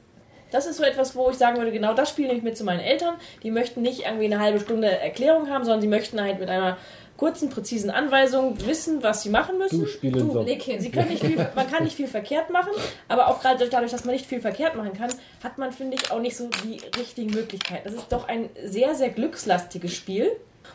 Das 0.51 0.67
ist 0.67 0.79
so 0.79 0.83
etwas, 0.83 1.15
wo 1.15 1.29
ich 1.29 1.37
sagen 1.37 1.59
würde, 1.59 1.73
genau 1.73 1.93
das 1.93 2.09
Spiel 2.09 2.27
nehme 2.27 2.39
ich 2.39 2.45
mit 2.45 2.57
zu 2.57 2.65
meinen 2.65 2.81
Eltern. 2.81 3.17
Die 3.43 3.51
möchten 3.51 3.83
nicht 3.83 4.07
irgendwie 4.07 4.25
eine 4.25 4.41
halbe 4.41 4.61
Stunde 4.61 4.89
Erklärung 4.89 5.51
haben, 5.51 5.65
sondern 5.65 5.83
sie 5.83 5.89
möchten 5.89 6.21
halt 6.21 6.41
mit 6.41 6.49
einer 6.49 6.79
kurzen, 7.19 7.51
präzisen 7.51 7.91
Anweisung 7.91 8.57
wissen, 8.67 9.03
was 9.03 9.23
sie 9.23 9.29
machen 9.29 9.59
müssen. 9.59 9.81
Du 9.81 9.87
spielen 9.87 10.31
so. 10.31 10.43
Leg 10.43 10.63
hin. 10.63 10.81
Sie 10.81 10.91
können 10.91 11.11
nicht 11.11 11.23
viel, 11.23 11.37
man 11.55 11.71
kann 11.71 11.85
nicht 11.85 11.97
viel 11.97 12.07
verkehrt 12.07 12.49
machen, 12.49 12.71
aber 13.09 13.29
auch 13.29 13.43
gerade 13.43 13.69
dadurch, 13.69 13.91
dass 13.91 14.07
man 14.07 14.15
nicht 14.15 14.25
viel 14.25 14.41
verkehrt 14.41 14.77
machen 14.77 14.95
kann, 14.95 15.11
hat 15.43 15.59
man, 15.59 15.73
finde 15.73 15.97
ich, 15.97 16.11
auch 16.11 16.21
nicht 16.21 16.37
so 16.37 16.49
die 16.65 16.81
richtigen 16.97 17.31
Möglichkeiten. 17.31 17.83
Das 17.85 17.95
ist 17.95 18.13
doch 18.13 18.29
ein 18.29 18.49
sehr, 18.65 18.95
sehr 18.95 19.11
glückslastiges 19.11 19.93
Spiel 19.93 20.31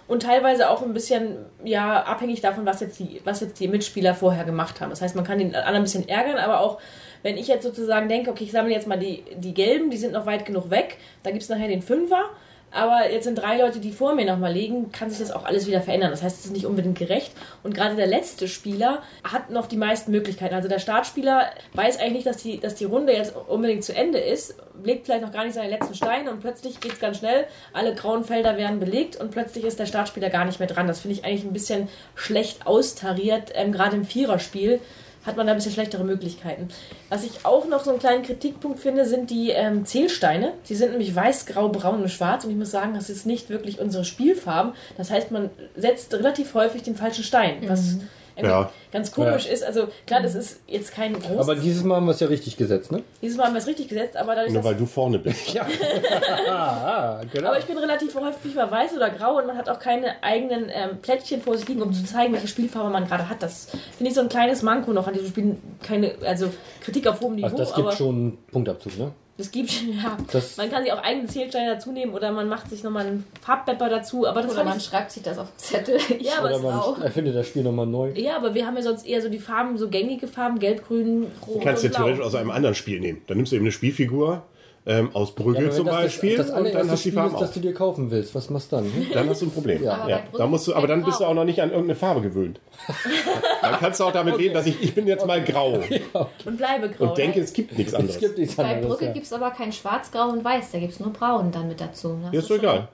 und 0.07 0.23
teilweise 0.23 0.69
auch 0.69 0.81
ein 0.81 0.93
bisschen 0.93 1.37
ja, 1.63 2.03
abhängig 2.03 2.41
davon, 2.41 2.65
was 2.65 2.81
jetzt, 2.81 2.99
die, 2.99 3.21
was 3.23 3.39
jetzt 3.39 3.59
die 3.61 3.69
Mitspieler 3.69 4.13
vorher 4.13 4.43
gemacht 4.43 4.81
haben. 4.81 4.89
Das 4.89 5.01
heißt, 5.01 5.15
man 5.15 5.23
kann 5.23 5.39
den 5.39 5.55
anderen 5.55 5.77
ein 5.77 5.83
bisschen 5.83 6.09
ärgern, 6.09 6.37
aber 6.37 6.59
auch 6.59 6.79
wenn 7.21 7.37
ich 7.37 7.47
jetzt 7.47 7.63
sozusagen 7.63 8.09
denke, 8.09 8.31
okay, 8.31 8.43
ich 8.43 8.51
sammle 8.51 8.73
jetzt 8.73 8.85
mal 8.85 8.99
die, 8.99 9.23
die 9.35 9.53
gelben, 9.53 9.89
die 9.89 9.97
sind 9.97 10.11
noch 10.11 10.25
weit 10.25 10.45
genug 10.45 10.69
weg, 10.69 10.97
da 11.23 11.31
gibt 11.31 11.43
es 11.43 11.49
nachher 11.49 11.69
den 11.69 11.81
Fünfer. 11.81 12.29
Aber 12.73 13.11
jetzt 13.11 13.25
sind 13.25 13.35
drei 13.35 13.57
Leute, 13.57 13.79
die 13.79 13.91
vor 13.91 14.15
mir 14.15 14.25
nochmal 14.25 14.51
liegen, 14.51 14.91
kann 14.91 15.09
sich 15.09 15.19
das 15.19 15.31
auch 15.31 15.45
alles 15.45 15.67
wieder 15.67 15.81
verändern. 15.81 16.09
Das 16.09 16.23
heißt, 16.23 16.39
es 16.39 16.45
ist 16.45 16.51
nicht 16.51 16.65
unbedingt 16.65 16.97
gerecht. 16.97 17.31
Und 17.61 17.75
gerade 17.75 17.95
der 17.95 18.07
letzte 18.07 18.47
Spieler 18.47 19.03
hat 19.23 19.51
noch 19.51 19.67
die 19.67 19.77
meisten 19.77 20.11
Möglichkeiten. 20.11 20.55
Also 20.55 20.67
der 20.67 20.79
Startspieler 20.79 21.51
weiß 21.73 21.99
eigentlich 21.99 22.13
nicht, 22.13 22.27
dass 22.27 22.37
die, 22.37 22.59
dass 22.59 22.73
die 22.73 22.85
Runde 22.85 23.13
jetzt 23.13 23.35
unbedingt 23.47 23.83
zu 23.83 23.95
Ende 23.95 24.17
ist, 24.17 24.55
legt 24.83 25.05
vielleicht 25.05 25.23
noch 25.23 25.31
gar 25.31 25.43
nicht 25.43 25.53
seine 25.53 25.69
letzten 25.69 25.93
Steine 25.93 26.31
und 26.31 26.39
plötzlich 26.39 26.79
geht 26.79 26.93
es 26.93 26.99
ganz 26.99 27.19
schnell. 27.19 27.45
Alle 27.73 27.93
grauen 27.93 28.23
Felder 28.23 28.57
werden 28.57 28.79
belegt 28.79 29.17
und 29.17 29.29
plötzlich 29.29 29.65
ist 29.65 29.79
der 29.79 29.85
Startspieler 29.85 30.31
gar 30.31 30.45
nicht 30.45 30.59
mehr 30.59 30.67
dran. 30.67 30.87
Das 30.87 31.01
finde 31.01 31.17
ich 31.17 31.25
eigentlich 31.25 31.43
ein 31.43 31.53
bisschen 31.53 31.89
schlecht 32.15 32.65
austariert, 32.65 33.51
ähm, 33.53 33.71
gerade 33.71 33.95
im 33.95 34.05
Viererspiel 34.05 34.79
hat 35.25 35.37
man 35.37 35.47
da 35.47 35.53
ein 35.53 35.57
bisschen 35.57 35.73
schlechtere 35.73 36.03
Möglichkeiten. 36.03 36.67
Was 37.09 37.23
ich 37.23 37.45
auch 37.45 37.67
noch 37.67 37.83
so 37.83 37.91
einen 37.91 37.99
kleinen 37.99 38.23
Kritikpunkt 38.23 38.79
finde, 38.79 39.05
sind 39.05 39.29
die 39.29 39.49
ähm, 39.51 39.85
Zählsteine. 39.85 40.53
Die 40.69 40.75
sind 40.75 40.91
nämlich 40.91 41.15
weiß, 41.15 41.45
grau, 41.45 41.69
braun 41.69 42.01
und 42.01 42.09
schwarz 42.09 42.43
und 42.45 42.51
ich 42.51 42.57
muss 42.57 42.71
sagen, 42.71 42.93
das 42.93 43.09
ist 43.09 43.25
nicht 43.25 43.49
wirklich 43.49 43.79
unsere 43.79 44.05
Spielfarben. 44.05 44.73
Das 44.97 45.11
heißt, 45.11 45.31
man 45.31 45.49
setzt 45.75 46.13
relativ 46.13 46.53
häufig 46.53 46.83
den 46.83 46.95
falschen 46.95 47.23
Stein, 47.23 47.57
was 47.67 47.93
irgendwie 47.93 48.07
Ja. 48.41 48.71
ganz 48.91 49.11
komisch 49.11 49.45
Ja. 49.45 49.53
ist. 49.53 49.63
Also 49.63 49.87
klar, 50.07 50.21
das 50.21 50.35
ist 50.35 50.61
jetzt 50.67 50.93
kein 50.93 51.13
großes. 51.13 51.37
Aber 51.37 51.55
dieses 51.55 51.83
Mal 51.83 51.97
haben 51.97 52.05
wir 52.05 52.11
es 52.11 52.19
ja 52.19 52.27
richtig 52.27 52.57
gesetzt, 52.57 52.91
ne? 52.91 53.03
dieses 53.21 53.37
Mal 53.37 53.45
haben 53.45 53.53
wir 53.53 53.59
es 53.59 53.67
richtig 53.67 53.87
gesetzt, 53.87 54.17
aber 54.17 54.35
dadurch, 54.35 54.53
Nur 54.53 54.61
dass 54.61 54.71
weil 54.71 54.77
du 54.77 54.85
vorne 54.85 55.19
bist. 55.19 55.33
Ja. 55.53 55.65
ah, 56.49 57.21
genau. 57.31 57.49
Aber 57.49 57.59
ich 57.59 57.65
bin 57.65 57.77
relativ 57.77 58.15
häufig 58.15 58.55
mal 58.55 58.69
weiß 58.71 58.95
oder 58.95 59.09
grau 59.09 59.37
und 59.37 59.47
man 59.47 59.57
hat 59.57 59.69
auch 59.69 59.79
keine 59.79 60.23
eigenen 60.23 60.69
ähm, 60.69 60.97
Plättchen 61.01 61.41
vor 61.41 61.57
sich 61.57 61.67
liegen, 61.67 61.81
um 61.81 61.93
zu 61.93 62.03
zeigen, 62.05 62.33
welche 62.33 62.47
Spielfarbe 62.47 62.89
man 62.89 63.07
gerade 63.07 63.29
hat. 63.29 63.43
Das 63.43 63.67
finde 63.97 64.09
ich 64.09 64.15
so 64.15 64.21
ein 64.21 64.29
kleines 64.29 64.61
Manko 64.63 64.93
noch 64.93 65.07
an 65.07 65.13
diesem 65.13 65.27
Spiel. 65.29 65.57
Keine, 65.83 66.13
also 66.25 66.51
Kritik 66.81 67.07
auf 67.07 67.21
hohem 67.21 67.35
Niveau, 67.35 67.45
also 67.47 67.57
das 67.57 67.73
gibt 67.75 67.87
aber 67.87 67.95
schon 67.95 68.15
einen 68.15 68.37
Punktabzug, 68.51 68.97
ne? 68.97 69.11
Das 69.37 69.51
gibt 69.51 69.71
ja. 70.03 70.17
Das- 70.31 70.57
man 70.57 70.69
kann 70.69 70.83
sich 70.83 70.91
auch 70.93 71.01
eigene 71.03 71.27
Zählsteine 71.27 71.73
dazu 71.73 71.91
nehmen 71.91 72.13
oder 72.13 72.31
man 72.31 72.47
macht 72.47 72.69
sich 72.69 72.83
nochmal 72.83 73.05
einen 73.07 73.25
Farbpepper 73.41 73.89
dazu. 73.89 74.27
Aber 74.27 74.41
das 74.41 74.51
Oder 74.53 74.63
man 74.63 74.77
ich, 74.77 74.83
schreibt 74.83 75.11
sich 75.11 75.23
das 75.23 75.37
auf 75.37 75.47
den 75.49 75.57
Zettel. 75.59 75.97
ja, 76.19 76.33
aber 76.37 76.47
Oder 76.47 76.55
es 76.57 76.61
man 76.61 76.73
auch. 76.79 77.01
erfindet 77.01 77.35
das 77.35 77.47
Spiel 77.47 77.63
nochmal 77.63 77.87
neu. 77.87 78.11
Ja, 78.15 78.35
aber 78.37 78.53
wir 78.53 78.65
haben 78.65 78.75
ja 78.75 78.83
sonst 78.83 79.05
eher 79.07 79.21
so 79.21 79.29
die 79.29 79.39
Farben, 79.39 79.77
so 79.77 79.89
gängige 79.89 80.27
Farben, 80.27 80.59
gelb, 80.59 80.87
grün, 80.87 81.27
rot 81.47 81.55
Du 81.55 81.59
kannst 81.63 81.83
blau. 81.83 81.97
theoretisch 81.97 82.21
aus 82.23 82.35
einem 82.35 82.51
anderen 82.51 82.75
Spiel 82.75 82.99
nehmen. 82.99 83.21
Dann 83.27 83.37
nimmst 83.37 83.51
du 83.51 83.55
eben 83.55 83.65
eine 83.65 83.71
Spielfigur 83.71 84.43
ähm, 84.85 85.09
aus 85.13 85.33
Brügge 85.33 85.59
wenn 85.65 85.71
zum 85.71 85.85
das 85.85 85.95
Beispiel 85.95 86.35
das, 86.37 86.47
das 86.47 86.59
und 86.59 86.73
dann 86.73 86.89
hast 86.91 87.05
du 87.05 87.09
die 87.09 87.15
Farben 87.15 87.29
ist, 87.29 87.35
auch. 87.35 87.39
das 87.41 87.51
du 87.53 87.59
dir 87.61 87.73
kaufen 87.73 88.11
willst, 88.11 88.35
was 88.35 88.49
machst 88.49 88.71
du 88.71 88.75
dann? 88.77 88.85
Hm? 88.85 89.07
Dann 89.13 89.29
hast 89.29 89.41
du 89.41 89.45
ein 89.45 89.51
Problem. 89.51 89.81
Ja. 89.83 89.91
Ja, 89.91 89.93
Aber 89.95 90.05
bei 90.09 90.17
Brügge 90.23 90.37
Da 90.37 90.47
musst 90.47 90.67
du, 90.67 90.75
aber 90.75 90.87
dann 90.87 91.03
bist 91.05 91.19
du 91.21 91.25
auch 91.25 91.33
noch 91.33 91.45
nicht 91.45 91.61
an 91.61 91.69
irgendeine 91.69 91.95
Farbe 91.95 92.21
gewöhnt. 92.21 92.59
dann 93.61 93.73
kannst 93.79 93.99
du 93.99 94.03
auch 94.03 94.11
damit 94.11 94.37
wählen, 94.37 94.53
dass 94.53 94.65
ich, 94.65 94.81
ich 94.81 94.93
bin 94.93 95.07
jetzt 95.07 95.25
mal 95.25 95.41
grau 95.43 95.73
Und 96.45 96.57
bleibe 96.57 96.89
grau. 96.89 97.09
und 97.09 97.17
denke, 97.17 97.39
es 97.39 97.53
gibt 97.53 97.77
nichts 97.77 97.93
Es 97.93 97.99
anderes. 97.99 98.19
gibt 98.19 98.37
nichts 98.37 98.55
Bei 98.55 98.63
anderes. 98.65 98.87
Brücke 98.87 99.05
Ja. 99.05 99.11
gibt 99.13 99.25
es 99.25 99.33
aber 99.33 99.51
kein 99.51 99.71
Schwarz, 99.71 100.11
Grau 100.11 100.29
und 100.29 100.43
Weiß. 100.43 100.71
Da 100.71 100.79
gibt 100.79 100.91
es 100.93 100.99
nur 100.99 101.11
Braun 101.13 101.51
dann 101.51 101.67
mit 101.69 101.79
dazu. 101.79 102.17
Da 102.19 102.25
hast 102.27 102.33
Ja, 102.33 102.39
ist 102.39 102.49
doch 102.49 102.55
egal. 102.57 102.87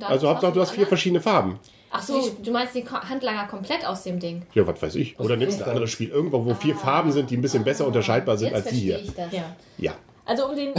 Also 0.00 0.28
Hauptsache, 0.28 0.52
du 0.52 0.60
hast 0.60 0.70
vier 0.70 0.78
andere- 0.78 0.88
verschiedene 0.88 1.20
Farben. 1.20 1.58
Ach 1.92 2.02
so, 2.02 2.28
du 2.42 2.50
meinst 2.50 2.74
Ko- 2.74 3.08
Handlanger 3.08 3.46
komplett 3.46 3.86
aus 3.86 4.02
dem 4.02 4.18
Ding. 4.18 4.42
Ja, 4.52 4.66
was 4.66 4.82
weiß 4.82 4.96
ich. 4.96 5.18
Oder 5.20 5.36
nimmst 5.36 5.62
ein 5.62 5.68
anderes 5.70 5.90
Spiel 5.90 6.08
irgendwo, 6.08 6.44
wo 6.44 6.52
vier 6.54 6.74
Farben 6.74 7.12
sind, 7.12 7.30
die 7.30 7.36
ein 7.36 7.40
bisschen 7.42 7.62
besser 7.62 7.86
unterscheidbar 7.86 8.36
sind 8.36 8.48
Jetzt 8.48 8.56
als 8.66 8.70
die 8.70 8.76
hier. 8.80 8.94
verstehe 8.98 9.10
ich 9.26 9.30
das. 9.30 9.32
Ja. 9.32 9.44
Ja. 9.78 9.92
Also 10.26 10.46
um, 10.46 10.56
den, 10.56 10.74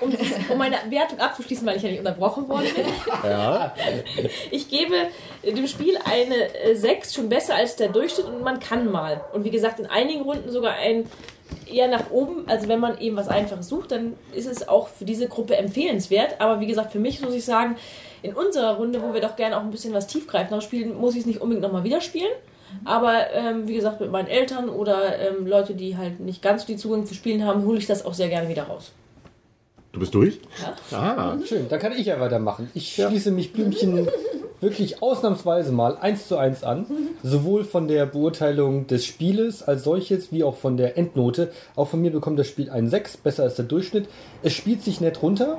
um, 0.00 0.12
um 0.50 0.58
meine 0.58 0.76
Wertung 0.88 1.20
abzuschließen, 1.20 1.66
weil 1.66 1.76
ich 1.76 1.82
ja 1.82 1.90
nicht 1.90 2.00
unterbrochen 2.00 2.48
worden 2.48 2.66
bin. 2.74 2.84
Ja. 3.24 3.74
Ich 4.50 4.68
gebe 4.68 4.94
dem 5.44 5.66
Spiel 5.68 5.96
eine 6.04 6.52
äh, 6.62 6.74
6, 6.74 7.14
schon 7.14 7.28
besser 7.28 7.54
als 7.54 7.76
der 7.76 7.88
Durchschnitt 7.88 8.26
und 8.26 8.42
man 8.42 8.58
kann 8.58 8.90
mal. 8.90 9.20
Und 9.32 9.44
wie 9.44 9.50
gesagt, 9.50 9.78
in 9.78 9.86
einigen 9.86 10.22
Runden 10.22 10.50
sogar 10.50 10.74
ein 10.74 11.08
eher 11.66 11.88
nach 11.88 12.10
oben. 12.10 12.48
Also 12.48 12.68
wenn 12.68 12.80
man 12.80 12.98
eben 12.98 13.16
was 13.16 13.28
Einfaches 13.28 13.68
sucht, 13.68 13.92
dann 13.92 14.16
ist 14.34 14.46
es 14.46 14.68
auch 14.68 14.88
für 14.88 15.04
diese 15.04 15.28
Gruppe 15.28 15.56
empfehlenswert. 15.56 16.40
Aber 16.40 16.60
wie 16.60 16.66
gesagt, 16.66 16.92
für 16.92 16.98
mich 16.98 17.20
muss 17.20 17.34
ich 17.34 17.44
sagen, 17.44 17.76
in 18.22 18.34
unserer 18.34 18.76
Runde, 18.76 19.02
wo 19.02 19.14
wir 19.14 19.20
doch 19.20 19.36
gerne 19.36 19.56
auch 19.56 19.62
ein 19.62 19.70
bisschen 19.70 19.94
was 19.94 20.06
tiefgreifender 20.06 20.60
spielen, 20.60 20.98
muss 20.98 21.14
ich 21.14 21.20
es 21.20 21.26
nicht 21.26 21.40
unbedingt 21.40 21.62
nochmal 21.62 21.84
wieder 21.84 22.00
spielen. 22.00 22.32
Aber 22.84 23.32
ähm, 23.32 23.68
wie 23.68 23.74
gesagt, 23.74 24.00
mit 24.00 24.10
meinen 24.10 24.28
Eltern 24.28 24.68
oder 24.68 25.18
ähm, 25.18 25.46
Leute, 25.46 25.74
die 25.74 25.96
halt 25.96 26.20
nicht 26.20 26.42
ganz 26.42 26.66
die 26.66 26.76
Zugang 26.76 27.06
zu 27.06 27.14
Spielen 27.14 27.44
haben, 27.44 27.64
hole 27.64 27.78
ich 27.78 27.86
das 27.86 28.04
auch 28.04 28.14
sehr 28.14 28.28
gerne 28.28 28.48
wieder 28.48 28.64
raus. 28.64 28.92
Du 29.92 30.00
bist 30.00 30.14
durch? 30.14 30.40
Ja. 30.90 30.96
Ah. 30.98 31.38
Schön, 31.44 31.68
dann 31.68 31.78
kann 31.78 31.92
ich 31.92 32.06
ja 32.06 32.20
weitermachen. 32.20 32.70
Ich 32.74 32.94
schließe 32.94 33.30
mich 33.30 33.52
Blümchen 33.52 34.08
wirklich 34.60 35.02
ausnahmsweise 35.02 35.72
mal 35.72 35.96
eins 35.96 36.28
zu 36.28 36.36
eins 36.36 36.62
an. 36.62 36.86
Sowohl 37.22 37.64
von 37.64 37.88
der 37.88 38.06
Beurteilung 38.06 38.86
des 38.86 39.06
Spieles 39.06 39.62
als 39.62 39.84
solches, 39.84 40.30
wie 40.30 40.44
auch 40.44 40.56
von 40.56 40.76
der 40.76 40.98
Endnote. 40.98 41.50
Auch 41.74 41.88
von 41.88 42.00
mir 42.00 42.10
bekommt 42.10 42.38
das 42.38 42.48
Spiel 42.48 42.70
ein 42.70 42.88
6, 42.88 43.18
besser 43.18 43.44
als 43.44 43.56
der 43.56 43.64
Durchschnitt. 43.64 44.08
Es 44.42 44.52
spielt 44.52 44.82
sich 44.82 45.00
nett 45.00 45.22
runter. 45.22 45.58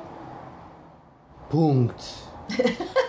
Punkt. 1.48 2.00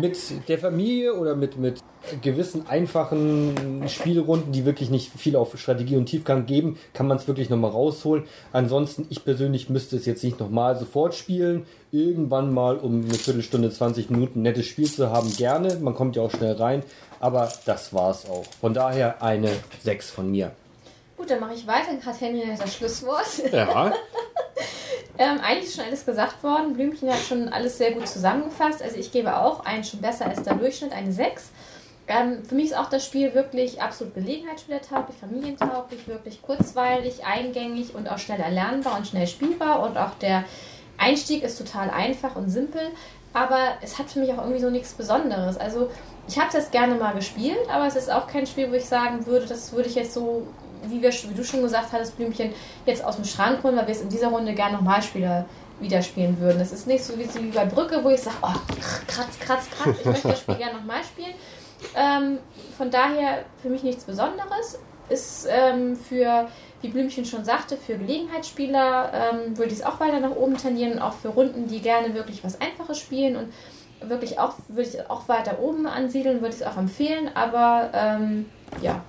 mit 0.00 0.16
der 0.48 0.58
Familie 0.58 1.14
oder 1.14 1.34
mit, 1.34 1.56
mit 1.58 1.80
gewissen 2.22 2.68
einfachen 2.68 3.88
Spielrunden, 3.88 4.52
die 4.52 4.64
wirklich 4.64 4.90
nicht 4.90 5.10
viel 5.16 5.36
auf 5.36 5.58
Strategie 5.58 5.96
und 5.96 6.06
Tiefgang 6.06 6.46
geben, 6.46 6.78
kann 6.94 7.06
man 7.06 7.16
es 7.16 7.26
wirklich 7.26 7.50
nochmal 7.50 7.70
rausholen. 7.70 8.24
Ansonsten, 8.52 9.06
ich 9.10 9.24
persönlich 9.24 9.68
müsste 9.68 9.96
es 9.96 10.06
jetzt 10.06 10.22
nicht 10.22 10.38
nochmal 10.38 10.78
sofort 10.78 11.14
spielen. 11.14 11.66
Irgendwann 11.90 12.52
mal, 12.52 12.76
um 12.76 13.04
eine 13.04 13.14
Viertelstunde, 13.14 13.70
20 13.70 14.10
Minuten 14.10 14.40
ein 14.40 14.42
nettes 14.42 14.66
Spiel 14.66 14.90
zu 14.90 15.10
haben, 15.10 15.32
gerne. 15.36 15.76
Man 15.80 15.94
kommt 15.94 16.16
ja 16.16 16.22
auch 16.22 16.30
schnell 16.30 16.54
rein. 16.54 16.82
Aber 17.18 17.50
das 17.64 17.92
war's 17.92 18.28
auch. 18.28 18.44
Von 18.60 18.74
daher 18.74 19.22
eine 19.22 19.50
6 19.82 20.10
von 20.10 20.30
mir. 20.30 20.52
Gut, 21.16 21.30
dann 21.30 21.40
mache 21.40 21.54
ich 21.54 21.66
weiter. 21.66 21.86
Dann 21.92 22.04
hat 22.04 22.20
Henry 22.20 22.42
das 22.58 22.76
Schlusswort. 22.76 23.50
Ja. 23.52 23.92
Ähm, 25.18 25.40
eigentlich 25.40 25.68
ist 25.68 25.76
schon 25.76 25.84
alles 25.84 26.04
gesagt 26.04 26.42
worden. 26.42 26.74
Blümchen 26.74 27.10
hat 27.10 27.20
schon 27.20 27.48
alles 27.48 27.78
sehr 27.78 27.92
gut 27.92 28.06
zusammengefasst. 28.08 28.82
Also 28.82 28.96
ich 28.96 29.12
gebe 29.12 29.36
auch 29.36 29.64
einen 29.64 29.84
schon 29.84 30.00
besser 30.00 30.26
als 30.26 30.42
der 30.42 30.54
Durchschnitt, 30.54 30.92
eine 30.92 31.12
6. 31.12 31.50
Ähm, 32.08 32.44
für 32.44 32.54
mich 32.54 32.66
ist 32.66 32.76
auch 32.76 32.88
das 32.88 33.04
Spiel 33.04 33.34
wirklich 33.34 33.82
absolut 33.82 34.14
gelegenheitsspielertauglich, 34.14 35.16
familientauglich, 35.16 36.06
wirklich 36.06 36.40
kurzweilig, 36.42 37.24
eingängig 37.24 37.94
und 37.94 38.08
auch 38.08 38.18
schnell 38.18 38.40
erlernbar 38.40 38.98
und 38.98 39.06
schnell 39.06 39.26
spielbar. 39.26 39.82
Und 39.82 39.96
auch 39.96 40.14
der 40.20 40.44
Einstieg 40.98 41.42
ist 41.42 41.58
total 41.58 41.90
einfach 41.90 42.36
und 42.36 42.50
simpel. 42.50 42.82
Aber 43.32 43.76
es 43.82 43.98
hat 43.98 44.10
für 44.10 44.20
mich 44.20 44.32
auch 44.32 44.38
irgendwie 44.38 44.60
so 44.60 44.70
nichts 44.70 44.92
Besonderes. 44.94 45.58
Also 45.58 45.90
ich 46.28 46.38
habe 46.38 46.50
jetzt 46.52 46.72
gerne 46.72 46.94
mal 46.94 47.14
gespielt, 47.14 47.58
aber 47.70 47.86
es 47.86 47.96
ist 47.96 48.10
auch 48.10 48.26
kein 48.26 48.46
Spiel, 48.46 48.70
wo 48.70 48.74
ich 48.74 48.86
sagen 48.86 49.26
würde, 49.26 49.46
das 49.46 49.72
würde 49.72 49.88
ich 49.88 49.94
jetzt 49.94 50.14
so, 50.14 50.46
wie, 50.88 51.02
wir, 51.02 51.10
wie 51.10 51.34
du 51.34 51.44
schon 51.44 51.62
gesagt 51.62 51.92
hattest, 51.92 52.16
Blümchen, 52.16 52.52
jetzt 52.84 53.04
aus 53.04 53.16
dem 53.16 53.24
Schrank 53.24 53.62
holen, 53.62 53.76
weil 53.76 53.86
wir 53.86 53.94
es 53.94 54.02
in 54.02 54.08
dieser 54.08 54.28
Runde 54.28 54.54
gerne 54.54 54.76
nochmal 54.76 55.02
Spieler 55.02 55.46
wieder 55.80 56.02
spielen 56.02 56.38
würden. 56.40 56.60
Es 56.60 56.72
ist 56.72 56.86
nicht 56.86 57.04
so 57.04 57.14
wie, 57.18 57.26
bei 57.50 57.64
Brücke, 57.64 58.02
wo 58.02 58.10
ich 58.10 58.20
sage, 58.20 58.36
oh, 58.42 58.54
kratz, 59.06 59.38
kratz, 59.38 59.68
kratz, 59.70 59.96
ich 59.98 60.06
möchte 60.06 60.28
das 60.28 60.40
Spiel 60.40 60.54
gerne 60.58 60.78
nochmal 60.78 61.04
spielen. 61.04 61.34
Ähm, 61.94 62.38
von 62.76 62.90
daher 62.90 63.44
für 63.60 63.68
mich 63.68 63.82
nichts 63.82 64.04
Besonderes. 64.04 64.78
Ist 65.08 65.46
ähm, 65.48 65.94
für, 65.94 66.48
wie 66.82 66.88
Blümchen 66.88 67.24
schon 67.24 67.44
sagte, 67.44 67.76
für 67.76 67.96
Gelegenheitsspieler 67.96 69.12
ähm, 69.14 69.56
würde 69.56 69.70
ich 69.70 69.78
es 69.78 69.84
auch 69.84 70.00
weiter 70.00 70.18
nach 70.18 70.34
oben 70.34 70.56
tendieren 70.56 70.94
und 70.94 70.98
auch 70.98 71.12
für 71.12 71.28
Runden, 71.28 71.68
die 71.68 71.80
gerne 71.80 72.12
wirklich 72.14 72.42
was 72.42 72.60
Einfaches 72.60 72.98
spielen 72.98 73.36
und 73.36 73.52
wirklich 74.00 74.40
auch, 74.40 74.54
würde 74.66 74.88
ich 74.88 75.08
auch 75.08 75.28
weiter 75.28 75.60
oben 75.60 75.86
ansiedeln, 75.86 76.40
würde 76.40 76.56
ich 76.56 76.60
es 76.62 76.66
auch 76.66 76.76
empfehlen, 76.76 77.30
aber 77.34 77.90
ähm, 77.94 78.46
ja, 78.82 79.02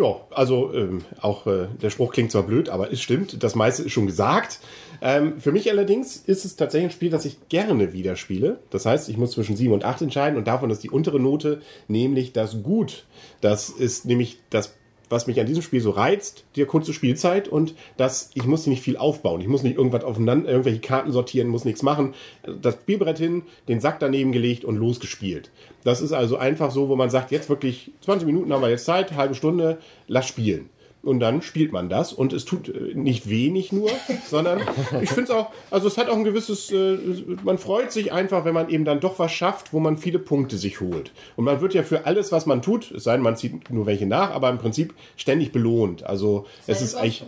Ja, 0.00 0.16
also 0.30 0.72
ähm, 0.72 1.02
auch 1.20 1.46
äh, 1.46 1.66
der 1.82 1.90
Spruch 1.90 2.12
klingt 2.12 2.30
zwar 2.30 2.44
blöd, 2.44 2.70
aber 2.70 2.90
es 2.90 3.02
stimmt. 3.02 3.42
Das 3.42 3.54
meiste 3.54 3.82
ist 3.82 3.92
schon 3.92 4.06
gesagt. 4.06 4.58
Ähm, 5.02 5.38
für 5.38 5.52
mich 5.52 5.70
allerdings 5.70 6.16
ist 6.16 6.46
es 6.46 6.56
tatsächlich 6.56 6.90
ein 6.90 6.94
Spiel, 6.94 7.10
das 7.10 7.26
ich 7.26 7.36
gerne 7.50 7.92
wieder 7.92 8.16
spiele. 8.16 8.60
Das 8.70 8.86
heißt, 8.86 9.10
ich 9.10 9.18
muss 9.18 9.32
zwischen 9.32 9.56
7 9.56 9.74
und 9.74 9.84
8 9.84 10.00
entscheiden 10.02 10.38
und 10.38 10.46
davon 10.46 10.70
ist 10.70 10.82
die 10.82 10.88
untere 10.88 11.20
Note 11.20 11.60
nämlich 11.86 12.32
das 12.32 12.62
Gut. 12.62 13.04
Das 13.42 13.68
ist 13.68 14.06
nämlich 14.06 14.38
das 14.48 14.74
was 15.10 15.26
mich 15.26 15.38
an 15.40 15.46
diesem 15.46 15.62
Spiel 15.62 15.80
so 15.80 15.90
reizt, 15.90 16.44
die 16.56 16.64
kurze 16.64 16.94
Spielzeit 16.94 17.48
und 17.48 17.74
dass 17.96 18.30
ich 18.34 18.46
muss 18.46 18.66
nicht 18.66 18.82
viel 18.82 18.96
aufbauen. 18.96 19.40
Ich 19.40 19.48
muss 19.48 19.62
nicht 19.62 19.76
irgendwas 19.76 20.04
aufeinander, 20.04 20.48
irgendwelche 20.48 20.80
Karten 20.80 21.12
sortieren, 21.12 21.48
muss 21.48 21.64
nichts 21.64 21.82
machen. 21.82 22.14
Das 22.62 22.74
Spielbrett 22.74 23.18
hin, 23.18 23.42
den 23.68 23.80
Sack 23.80 23.98
daneben 23.98 24.32
gelegt 24.32 24.64
und 24.64 24.76
losgespielt. 24.76 25.50
Das 25.84 26.00
ist 26.00 26.12
also 26.12 26.36
einfach 26.36 26.70
so, 26.70 26.88
wo 26.88 26.96
man 26.96 27.10
sagt, 27.10 27.32
jetzt 27.32 27.48
wirklich 27.48 27.90
20 28.02 28.24
Minuten 28.24 28.52
haben 28.52 28.62
wir 28.62 28.70
jetzt 28.70 28.84
Zeit, 28.84 29.12
halbe 29.16 29.34
Stunde, 29.34 29.78
lass 30.06 30.28
spielen. 30.28 30.70
Und 31.02 31.20
dann 31.20 31.40
spielt 31.40 31.72
man 31.72 31.88
das 31.88 32.12
und 32.12 32.34
es 32.34 32.44
tut 32.44 32.68
äh, 32.68 32.94
nicht 32.94 33.30
wenig 33.30 33.72
nur, 33.72 33.90
sondern 34.28 34.60
ich 35.00 35.08
finde 35.08 35.24
es 35.24 35.30
auch, 35.30 35.50
also 35.70 35.88
es 35.88 35.96
hat 35.96 36.10
auch 36.10 36.16
ein 36.16 36.24
gewisses, 36.24 36.70
äh, 36.70 36.98
man 37.42 37.56
freut 37.56 37.90
sich 37.90 38.12
einfach, 38.12 38.44
wenn 38.44 38.52
man 38.52 38.68
eben 38.68 38.84
dann 38.84 39.00
doch 39.00 39.18
was 39.18 39.32
schafft, 39.32 39.72
wo 39.72 39.80
man 39.80 39.96
viele 39.96 40.18
Punkte 40.18 40.58
sich 40.58 40.80
holt. 40.80 41.12
Und 41.36 41.44
man 41.44 41.62
wird 41.62 41.72
ja 41.72 41.82
für 41.82 42.04
alles, 42.04 42.32
was 42.32 42.44
man 42.44 42.60
tut, 42.60 42.90
es 42.90 43.04
sei 43.04 43.14
denn, 43.14 43.22
man 43.22 43.36
zieht 43.36 43.70
nur 43.70 43.86
welche 43.86 44.06
nach, 44.06 44.30
aber 44.30 44.50
im 44.50 44.58
Prinzip 44.58 44.92
ständig 45.16 45.52
belohnt. 45.52 46.04
Also 46.04 46.46
es 46.66 46.82
ist 46.82 46.94
eigentlich, 46.94 47.24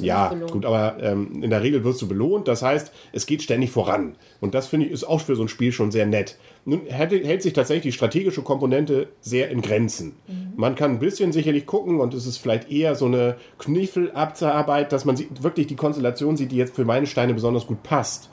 ne? 0.00 0.06
Ja, 0.06 0.34
gut, 0.34 0.66
aber 0.66 1.02
ähm, 1.02 1.42
in 1.42 1.50
der 1.50 1.62
Regel 1.62 1.84
wirst 1.84 2.02
du 2.02 2.08
belohnt. 2.08 2.46
Das 2.46 2.62
heißt, 2.62 2.92
es 3.12 3.26
geht 3.26 3.42
ständig 3.42 3.70
voran. 3.70 4.16
Und 4.40 4.54
das 4.54 4.66
finde 4.66 4.86
ich 4.86 4.92
ist 4.92 5.04
auch 5.04 5.20
für 5.20 5.34
so 5.36 5.42
ein 5.42 5.48
Spiel 5.48 5.72
schon 5.72 5.90
sehr 5.90 6.06
nett. 6.06 6.36
Nun 6.64 6.82
hält, 6.86 7.12
hält 7.12 7.42
sich 7.42 7.52
tatsächlich 7.52 7.94
die 7.94 7.96
strategische 7.96 8.42
Komponente 8.42 9.08
sehr 9.20 9.50
in 9.50 9.62
Grenzen. 9.62 10.16
Man 10.56 10.74
kann 10.74 10.92
ein 10.92 10.98
bisschen 10.98 11.32
sicherlich 11.32 11.66
gucken 11.66 12.00
und 12.00 12.14
es 12.14 12.26
ist 12.26 12.38
vielleicht 12.38 12.70
eher 12.70 12.94
so 12.94 13.06
eine 13.06 13.36
Kniffelarbeit, 13.58 14.92
dass 14.92 15.04
man 15.04 15.16
sieht, 15.16 15.42
wirklich 15.42 15.66
die 15.66 15.76
Konstellation 15.76 16.36
sieht, 16.36 16.52
die 16.52 16.56
jetzt 16.56 16.74
für 16.74 16.84
meine 16.84 17.06
Steine 17.06 17.34
besonders 17.34 17.66
gut 17.66 17.82
passt. 17.82 18.30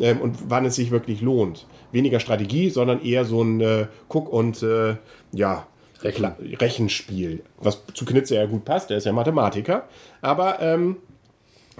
Ähm, 0.00 0.20
und 0.20 0.50
wann 0.50 0.64
es 0.64 0.74
sich 0.74 0.90
wirklich 0.90 1.20
lohnt. 1.20 1.66
Weniger 1.92 2.20
Strategie, 2.20 2.70
sondern 2.70 3.02
eher 3.02 3.24
so 3.24 3.42
ein 3.42 3.60
äh, 3.60 3.86
Guck- 4.08 4.28
und 4.28 4.62
äh, 4.62 4.96
ja, 5.32 5.66
Rechen. 6.02 6.32
Rechenspiel, 6.60 7.42
was 7.60 7.82
zu 7.94 8.04
Knitze 8.04 8.36
ja 8.36 8.46
gut 8.46 8.64
passt, 8.64 8.90
der 8.90 8.98
ist 8.98 9.04
ja 9.04 9.12
Mathematiker. 9.12 9.88
Aber 10.20 10.60
ähm, 10.60 10.96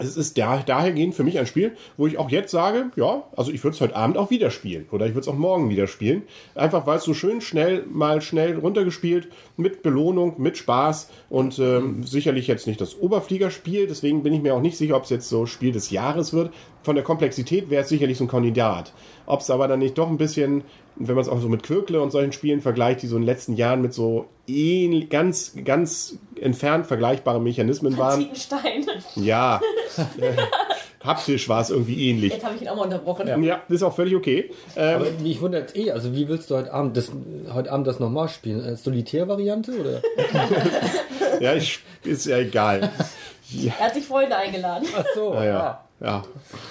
Es 0.01 0.17
ist 0.17 0.39
da, 0.39 0.63
dahergehend 0.65 1.15
für 1.15 1.25
mich 1.25 1.39
ein 1.39 1.47
Spiel, 1.47 1.77
wo 1.97 2.07
ich 2.07 2.19
auch 2.19 2.31
jetzt 2.31 2.51
sage, 2.51 2.91
ja, 2.97 3.25
also 3.37 3.51
ich 3.51 3.63
würde 3.63 3.75
es 3.75 3.81
heute 3.81 3.97
Abend 3.97 4.17
auch 4.17 4.31
wieder 4.31 4.51
spielen 4.51 4.87
oder 4.91 5.07
ich 5.07 5.13
würde 5.13 5.23
es 5.23 5.29
auch 5.29 5.39
morgen 5.39 5.71
wieder 5.71 5.87
spielen. 5.87 6.23
Einfach 6.55 6.87
weil 6.87 6.99
es 6.99 7.05
so 7.05 7.15
schön 7.15 7.41
schnell, 7.41 7.85
mal 7.87 8.21
schnell 8.21 8.59
runtergespielt, 8.59 9.29
mit 9.57 9.83
Belohnung, 9.83 10.35
mit 10.39 10.57
Spaß 10.57 11.11
und 11.29 11.59
ähm, 11.59 12.05
sicherlich 12.05 12.47
jetzt 12.47 12.67
nicht 12.67 12.81
das 12.81 12.99
Oberfliegerspiel. 12.99 13.87
Deswegen 13.87 14.23
bin 14.23 14.33
ich 14.33 14.43
mir 14.43 14.55
auch 14.55 14.61
nicht 14.61 14.77
sicher, 14.77 14.97
ob 14.97 15.05
es 15.05 15.11
jetzt 15.11 15.29
so 15.29 15.47
Spiel 15.47 15.73
des 15.73 15.91
Jahres 15.91 16.33
wird. 16.33 16.53
Von 16.83 16.95
der 16.95 17.05
Komplexität 17.05 17.71
wäre 17.71 17.83
es 17.83 17.89
sicherlich 17.89 18.19
so 18.19 18.25
ein 18.25 18.29
Kandidat. 18.29 18.93
Ob 19.27 19.41
es 19.41 19.51
aber 19.51 19.69
dann 19.69 19.81
nicht 19.81 19.99
doch 19.99 20.09
ein 20.09 20.17
bisschen, 20.17 20.63
wenn 20.99 21.15
man 21.15 21.23
es 21.23 21.29
auch 21.29 21.41
so 21.41 21.49
mit 21.49 21.63
Quirkle 21.63 22.01
und 22.01 22.11
solchen 22.11 22.33
Spielen 22.33 22.61
vergleicht, 22.61 23.03
die 23.03 23.07
so 23.07 23.17
in 23.17 23.23
den 23.23 23.27
letzten 23.27 23.55
Jahren 23.55 23.83
mit 23.83 23.95
so 23.95 24.27
ähnlich, 24.47 25.11
ganz, 25.11 25.55
ganz 25.65 26.19
entfernt 26.41 26.87
vergleichbare 26.87 27.41
Mechanismen 27.41 27.97
waren. 27.97 28.21
Ziegenstein. 28.21 28.87
Ja, 29.15 29.61
äh, 30.19 30.33
haptisch 31.05 31.49
war 31.49 31.61
es 31.61 31.71
irgendwie 31.71 32.11
ähnlich. 32.11 32.33
Jetzt 32.33 32.45
habe 32.45 32.57
ich 32.57 32.63
ihn 32.63 32.69
auch 32.69 32.77
mal 32.77 32.85
unterbrochen. 32.85 33.27
Ja, 33.43 33.63
das 33.69 33.77
ist 33.77 33.83
auch 33.83 33.95
völlig 33.95 34.17
okay. 34.17 34.51
Ähm, 34.77 34.97
Aber 34.97 35.11
mich 35.23 35.41
wundert 35.41 35.77
eh, 35.77 35.93
also 35.93 36.15
wie 36.15 36.29
willst 36.29 36.51
du 36.51 36.57
heute 36.57 36.73
Abend 36.73 36.97
das, 36.97 37.13
heute 37.53 37.71
Abend 37.71 37.87
das 37.87 38.01
nochmal 38.01 38.29
spielen? 38.29 38.65
Als 38.65 38.85
Solitär-Variante 38.85 39.73
oder? 39.79 40.03
ja, 41.41 41.55
ich, 41.55 41.81
ist 42.05 42.27
ja 42.27 42.39
egal. 42.39 42.91
Er 43.65 43.79
hat 43.79 43.95
sich 43.95 44.05
Freunde 44.05 44.37
eingeladen. 44.37 44.87
Ach 44.97 45.05
so, 45.15 45.33
Naja, 45.33 45.53
ja, 45.53 45.88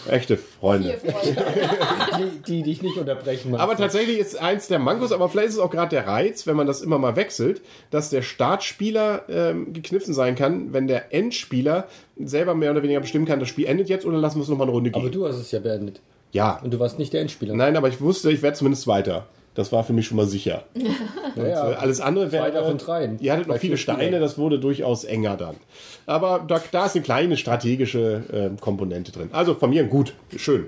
echte 0.10 0.38
Freunde. 0.38 0.96
Die, 2.18 2.42
die 2.48 2.64
dich 2.64 2.82
nicht 2.82 2.98
unterbrechen. 2.98 3.54
Aber 3.56 3.76
tatsächlich 3.76 4.18
ist 4.20 4.42
eins 4.42 4.68
der 4.68 4.80
Mankos, 4.80 5.12
aber 5.12 5.30
vielleicht 5.30 5.50
ist 5.50 5.54
es 5.56 5.60
auch 5.60 5.70
gerade 5.70 5.90
der 5.90 6.08
Reiz, 6.08 6.48
wenn 6.48 6.56
man 6.56 6.66
das 6.66 6.82
immer 6.82 6.98
mal 6.98 7.16
wechselt, 7.16 7.62
dass 7.92 8.10
der 8.10 8.22
Startspieler 8.22 9.24
ähm, 9.30 9.74
gekniffen 9.74 10.14
sein 10.14 10.36
kann, 10.36 10.74
wenn 10.74 10.88
der 10.88 11.14
Endspieler 11.14 11.88
selber 12.18 12.56
mehr 12.56 12.72
oder 12.72 12.82
weniger 12.84 13.02
bestimmen 13.02 13.26
kann, 13.26 13.40
das 13.40 13.50
Spiel 13.50 13.66
endet 13.66 13.90
jetzt 13.90 14.06
oder 14.06 14.18
lassen 14.18 14.38
wir 14.38 14.44
es 14.44 14.50
nochmal 14.50 14.66
eine 14.68 14.74
Runde 14.74 14.92
gehen. 14.92 15.02
Aber 15.02 15.12
du 15.12 15.28
hast 15.28 15.36
es 15.36 15.52
ja 15.52 15.60
beendet. 15.60 16.00
ja, 16.32 16.60
Und 16.64 16.74
du 16.74 16.80
warst 16.80 16.98
nicht 16.98 17.14
der 17.14 17.22
Endspieler. 17.22 17.54
nein, 17.54 17.76
aber 17.76 17.90
ich 17.90 18.02
wusste, 18.02 18.32
ich 18.32 18.42
werde 18.42 18.58
zumindest 18.58 18.88
Weiter. 18.88 19.28
Das 19.58 19.72
war 19.72 19.84
für 19.84 19.92
mich 19.92 20.06
schon 20.06 20.18
mal 20.18 20.28
sicher. 20.28 20.64
Äh, 21.36 21.54
Alles 21.54 22.02
andere 22.02 22.32
wäre. 22.32 22.66
Von 22.66 22.80
dreien. 22.80 23.20
Ihr 23.20 23.32
hattet 23.32 23.48
noch 23.48 23.58
viele. 23.58 23.78
Steine, 23.78 24.20
das 24.20 24.40
wurde 24.40 24.58
durchaus 24.58 25.04
enger 25.04 25.38
dann. 25.38 25.56
Aber 26.08 26.44
da, 26.48 26.60
da 26.72 26.88
ist 26.88 26.96
eine 26.96 27.04
kleine 27.04 27.38
strategische 27.38 28.24
ähm, 28.34 28.60
Komponente 28.60 29.12
drin. 29.12 29.30
Also 29.32 29.54
von 29.54 29.70
mir 29.70 29.84
gut, 29.84 30.16
schön. 30.36 30.68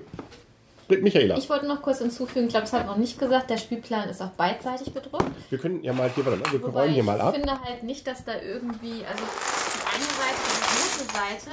Mit 0.87 1.01
Michaela. 1.01 1.39
Ich 1.39 1.49
wollte 1.49 1.65
noch 1.65 1.81
kurz 1.81 1.97
hinzufügen, 1.99 2.45
ich 2.45 2.51
glaube, 2.51 2.65
das 2.65 2.73
hat 2.73 2.85
noch 2.85 2.97
nicht 2.97 3.17
gesagt, 3.17 3.49
der 3.49 3.57
Spielplan 3.57 4.09
ist 4.09 4.21
auch 4.21 4.29
beidseitig 4.29 4.93
bedruckt. 4.93 5.25
Wir 5.49 5.57
können 5.57 5.83
ja 5.83 5.91
mal 5.91 6.11
hier, 6.13 6.23
warte 6.23 6.39
mal, 6.39 6.51
wir 6.51 6.61
Wobei 6.61 6.81
räumen 6.81 6.93
hier 6.93 7.03
mal 7.03 7.17
ich 7.17 7.23
ab. 7.23 7.33
finde 7.33 7.51
halt 7.63 7.81
nicht, 7.81 8.05
dass 8.05 8.23
da 8.25 8.33
irgendwie, 8.39 9.03
also 9.09 9.23
die 9.23 9.95
eine 9.95 10.05
Seite, 10.05 10.39
die 10.45 10.65
große 10.67 11.05
Seite, 11.05 11.51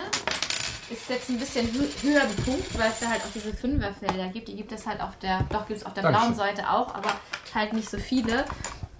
ist 0.91 1.09
jetzt 1.09 1.29
ein 1.31 1.39
bisschen 1.39 1.67
hö- 1.69 2.03
höher 2.03 2.25
bepunkt, 2.37 2.79
weil 2.79 2.89
es 2.91 3.01
da 3.01 3.07
halt 3.09 3.21
auch 3.23 3.33
diese 3.35 3.53
Fünferfelder 3.53 4.29
gibt. 4.29 4.49
Die 4.49 4.57
gibt 4.57 4.73
es 4.73 4.87
halt 4.87 5.01
auf 5.01 5.17
der, 5.21 5.41
doch 5.51 5.67
gibt 5.67 5.81
es 5.81 5.87
auf 5.87 5.95
der 5.95 6.03
Dankeschön. 6.05 6.35
blauen 6.35 6.37
Seite 6.37 6.71
auch, 6.71 6.95
aber 6.95 7.11
halt 7.55 7.73
nicht 7.73 7.91
so 7.91 7.99
viele. 7.99 8.45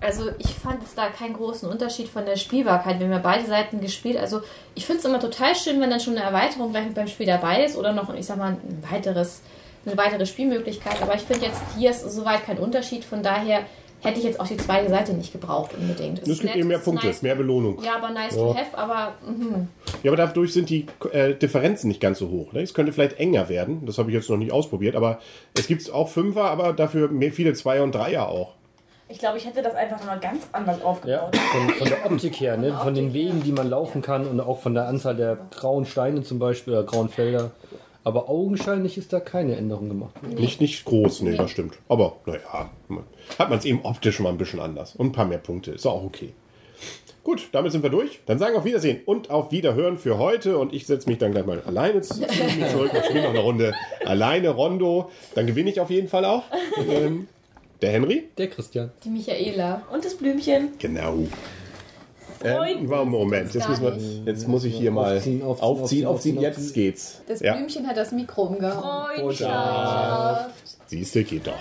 Also 0.01 0.31
ich 0.39 0.55
fand 0.55 0.83
es 0.83 0.95
da 0.95 1.09
keinen 1.09 1.33
großen 1.35 1.69
Unterschied 1.69 2.09
von 2.09 2.27
der 2.27 2.37
Spielbarkeit. 2.37 2.99
Wir 2.99 3.07
haben 3.07 3.13
ja 3.13 3.19
beide 3.19 3.47
Seiten 3.47 3.81
gespielt. 3.81 4.19
Also 4.19 4.43
ich 4.75 4.85
finde 4.85 4.99
es 5.01 5.05
immer 5.07 5.21
total 5.21 5.55
schön, 5.55 5.81
wenn 5.81 5.89
dann 5.91 6.01
schon 6.01 6.17
eine 6.17 6.25
Erweiterung 6.25 6.71
gleich 6.71 6.85
mit 6.85 6.95
beim 6.95 7.09
Spiel 7.09 7.27
dabei 7.27 7.65
ist 7.65 7.77
oder 7.77 7.93
noch, 7.93 8.13
ich 8.13 8.27
sag 8.27 8.37
mal, 8.37 8.53
ein 8.53 8.85
weiteres, 8.91 9.41
eine 9.87 9.97
weitere 9.97 10.27
Spielmöglichkeit. 10.27 11.01
Aber 11.01 11.15
ich 11.15 11.23
finde 11.23 11.47
jetzt, 11.47 11.61
hier 11.79 11.91
ist 11.91 12.03
soweit 12.03 12.45
kein 12.45 12.59
Unterschied. 12.59 13.05
Von 13.05 13.23
daher 13.23 13.61
hätte 14.07 14.19
ich 14.19 14.25
jetzt 14.25 14.41
auch 14.41 14.47
die 14.47 14.57
zweite 14.57 14.89
Seite 14.89 15.13
nicht 15.15 15.33
gebraucht 15.33 15.73
unbedingt. 15.79 16.27
Es 16.27 16.41
gibt 16.41 16.57
eben 16.57 16.69
mehr 16.69 16.79
Punkte, 16.79 17.13
mehr 17.23 17.35
Belohnung. 17.35 17.83
Ja, 17.83 17.97
aber 17.97 18.11
nice 18.11 18.35
to 18.35 18.55
have, 18.55 18.77
aber 18.77 19.15
mhm. 19.27 19.69
Ja, 20.03 20.11
aber 20.13 20.17
dadurch 20.17 20.53
sind 20.53 20.71
die 20.71 20.87
äh, 21.13 21.35
Differenzen 21.35 21.89
nicht 21.89 22.01
ganz 22.01 22.19
so 22.19 22.31
hoch. 22.31 22.53
Ne? 22.53 22.63
Es 22.63 22.75
könnte 22.75 22.93
vielleicht 22.93 23.19
enger 23.19 23.49
werden. 23.49 23.85
Das 23.87 23.99
habe 23.99 24.11
ich 24.11 24.17
jetzt 24.17 24.31
noch 24.31 24.37
nicht 24.37 24.53
ausprobiert, 24.53 24.97
aber 24.97 25.19
es 25.55 25.67
gibt 25.67 25.93
auch 25.93 26.09
Fünfer, 26.09 26.45
aber 26.45 26.73
dafür 26.73 27.09
mehr, 27.09 27.33
viele 27.33 27.55
Zweier 27.55 27.83
und 27.83 27.95
Dreier 27.95 28.29
auch. 28.29 28.53
Ich 29.09 29.21
glaube, 29.21 29.39
ich 29.39 29.47
hätte 29.47 29.63
das 29.63 29.75
einfach 29.77 30.05
mal 30.05 30.19
ganz 30.19 30.49
anders 30.51 30.79
Ja, 30.81 30.85
aufgebaut. 30.85 31.37
von, 31.37 31.69
von 31.71 31.89
der 31.89 32.07
Optik 32.11 32.41
her, 32.41 32.57
ne? 32.57 32.77
von 32.83 32.93
den 32.93 33.13
Wegen, 33.15 33.41
die 33.43 33.53
man 33.53 33.71
laufen 33.71 34.03
kann 34.03 34.27
und 34.27 34.41
auch 34.41 34.61
von 34.61 34.75
der 34.75 34.89
Anzahl 34.89 35.15
der 35.15 35.39
grauen 35.53 35.87
Steine 35.87 36.23
zum 36.23 36.41
Beispiel, 36.41 36.73
oder 36.75 36.83
grauen 36.83 37.09
Felder. 37.09 37.53
Aber 38.07 38.29
augenscheinlich 38.31 38.97
ist 38.99 39.13
da 39.13 39.19
keine 39.19 39.57
Änderung 39.57 39.89
gemacht. 39.89 40.15
Nicht, 40.39 40.61
nicht 40.61 40.85
groß, 40.85 41.23
nee, 41.23 41.37
das 41.37 41.51
stimmt. 41.51 41.75
Aber 41.89 42.19
naja, 42.25 42.71
hat 43.37 43.51
man 43.51 43.59
es 43.59 43.65
eben 43.65 43.81
optisch 43.83 44.21
mal 44.21 44.29
ein 44.29 44.39
bisschen 44.39 44.61
anders. 44.61 44.95
Und 44.95 45.07
ein 45.09 45.13
paar 45.13 45.25
mehr 45.25 45.39
Punkte. 45.39 45.73
Ist 45.73 45.87
auch 45.87 46.05
okay. 46.05 46.33
Gut, 47.25 47.49
damit 47.51 47.73
sind 47.73 47.83
wir 47.83 47.91
durch. 47.91 48.21
Dann 48.27 48.39
sagen 48.39 48.55
wir 48.55 48.59
auf 48.61 48.65
Wiedersehen 48.65 49.01
und 49.07 49.31
auf 49.31 49.51
Wiederhören 49.51 49.99
für 49.99 50.19
heute. 50.19 50.57
Und 50.59 50.73
ich 50.73 50.87
setze 50.87 51.09
mich 51.09 51.19
dann 51.19 51.33
gleich 51.33 51.47
mal 51.47 51.61
alleine 51.67 52.01
zu- 52.01 52.15
zu 52.15 52.21
mir 52.21 52.69
zurück 52.69 52.93
und 52.95 53.05
spiele 53.07 53.23
noch 53.25 53.31
eine 53.31 53.41
Runde 53.41 53.75
alleine 54.05 54.51
Rondo. 54.51 55.11
Dann 55.35 55.49
gewinne 55.49 55.71
ich 55.71 55.81
auf 55.81 55.91
jeden 55.91 56.07
Fall 56.07 56.25
auch. 56.25 56.45
Ähm, 56.89 57.27
der 57.83 57.91
Henry? 57.91 58.29
Der 58.39 58.47
Christian. 58.49 58.93
die 59.05 59.09
Michaela. 59.11 59.83
Und 59.93 60.05
das 60.05 60.15
Blümchen. 60.17 60.69
Genau. 60.79 61.27
Ähm, 62.45 62.89
war 62.89 63.05
Moment. 63.05 63.55
Jetzt, 63.55 63.69
müssen 63.69 63.83
wir, 63.83 63.99
jetzt 64.33 64.49
muss 64.49 64.65
ich 64.65 64.77
hier 64.77 64.91
mal 64.91 65.17
Aufziehen, 65.17 65.43
aufziehen, 65.43 65.65
aufziehen, 65.65 66.07
aufziehen. 66.07 66.07
aufziehen, 66.07 66.41
Jetzt 66.41 66.75
geht's. 66.75 67.21
Das 67.27 67.41
Ja, 67.41 67.55
Blümchen 67.55 67.87
hat 67.87 67.97
das 67.97 68.13
Mikro 68.13 68.43
umgehauen. 68.45 69.21
Freundschaft. 69.21 70.51
siehst 70.87 71.15
du, 71.15 71.25
geht 71.25 71.47
doch. 71.47 71.53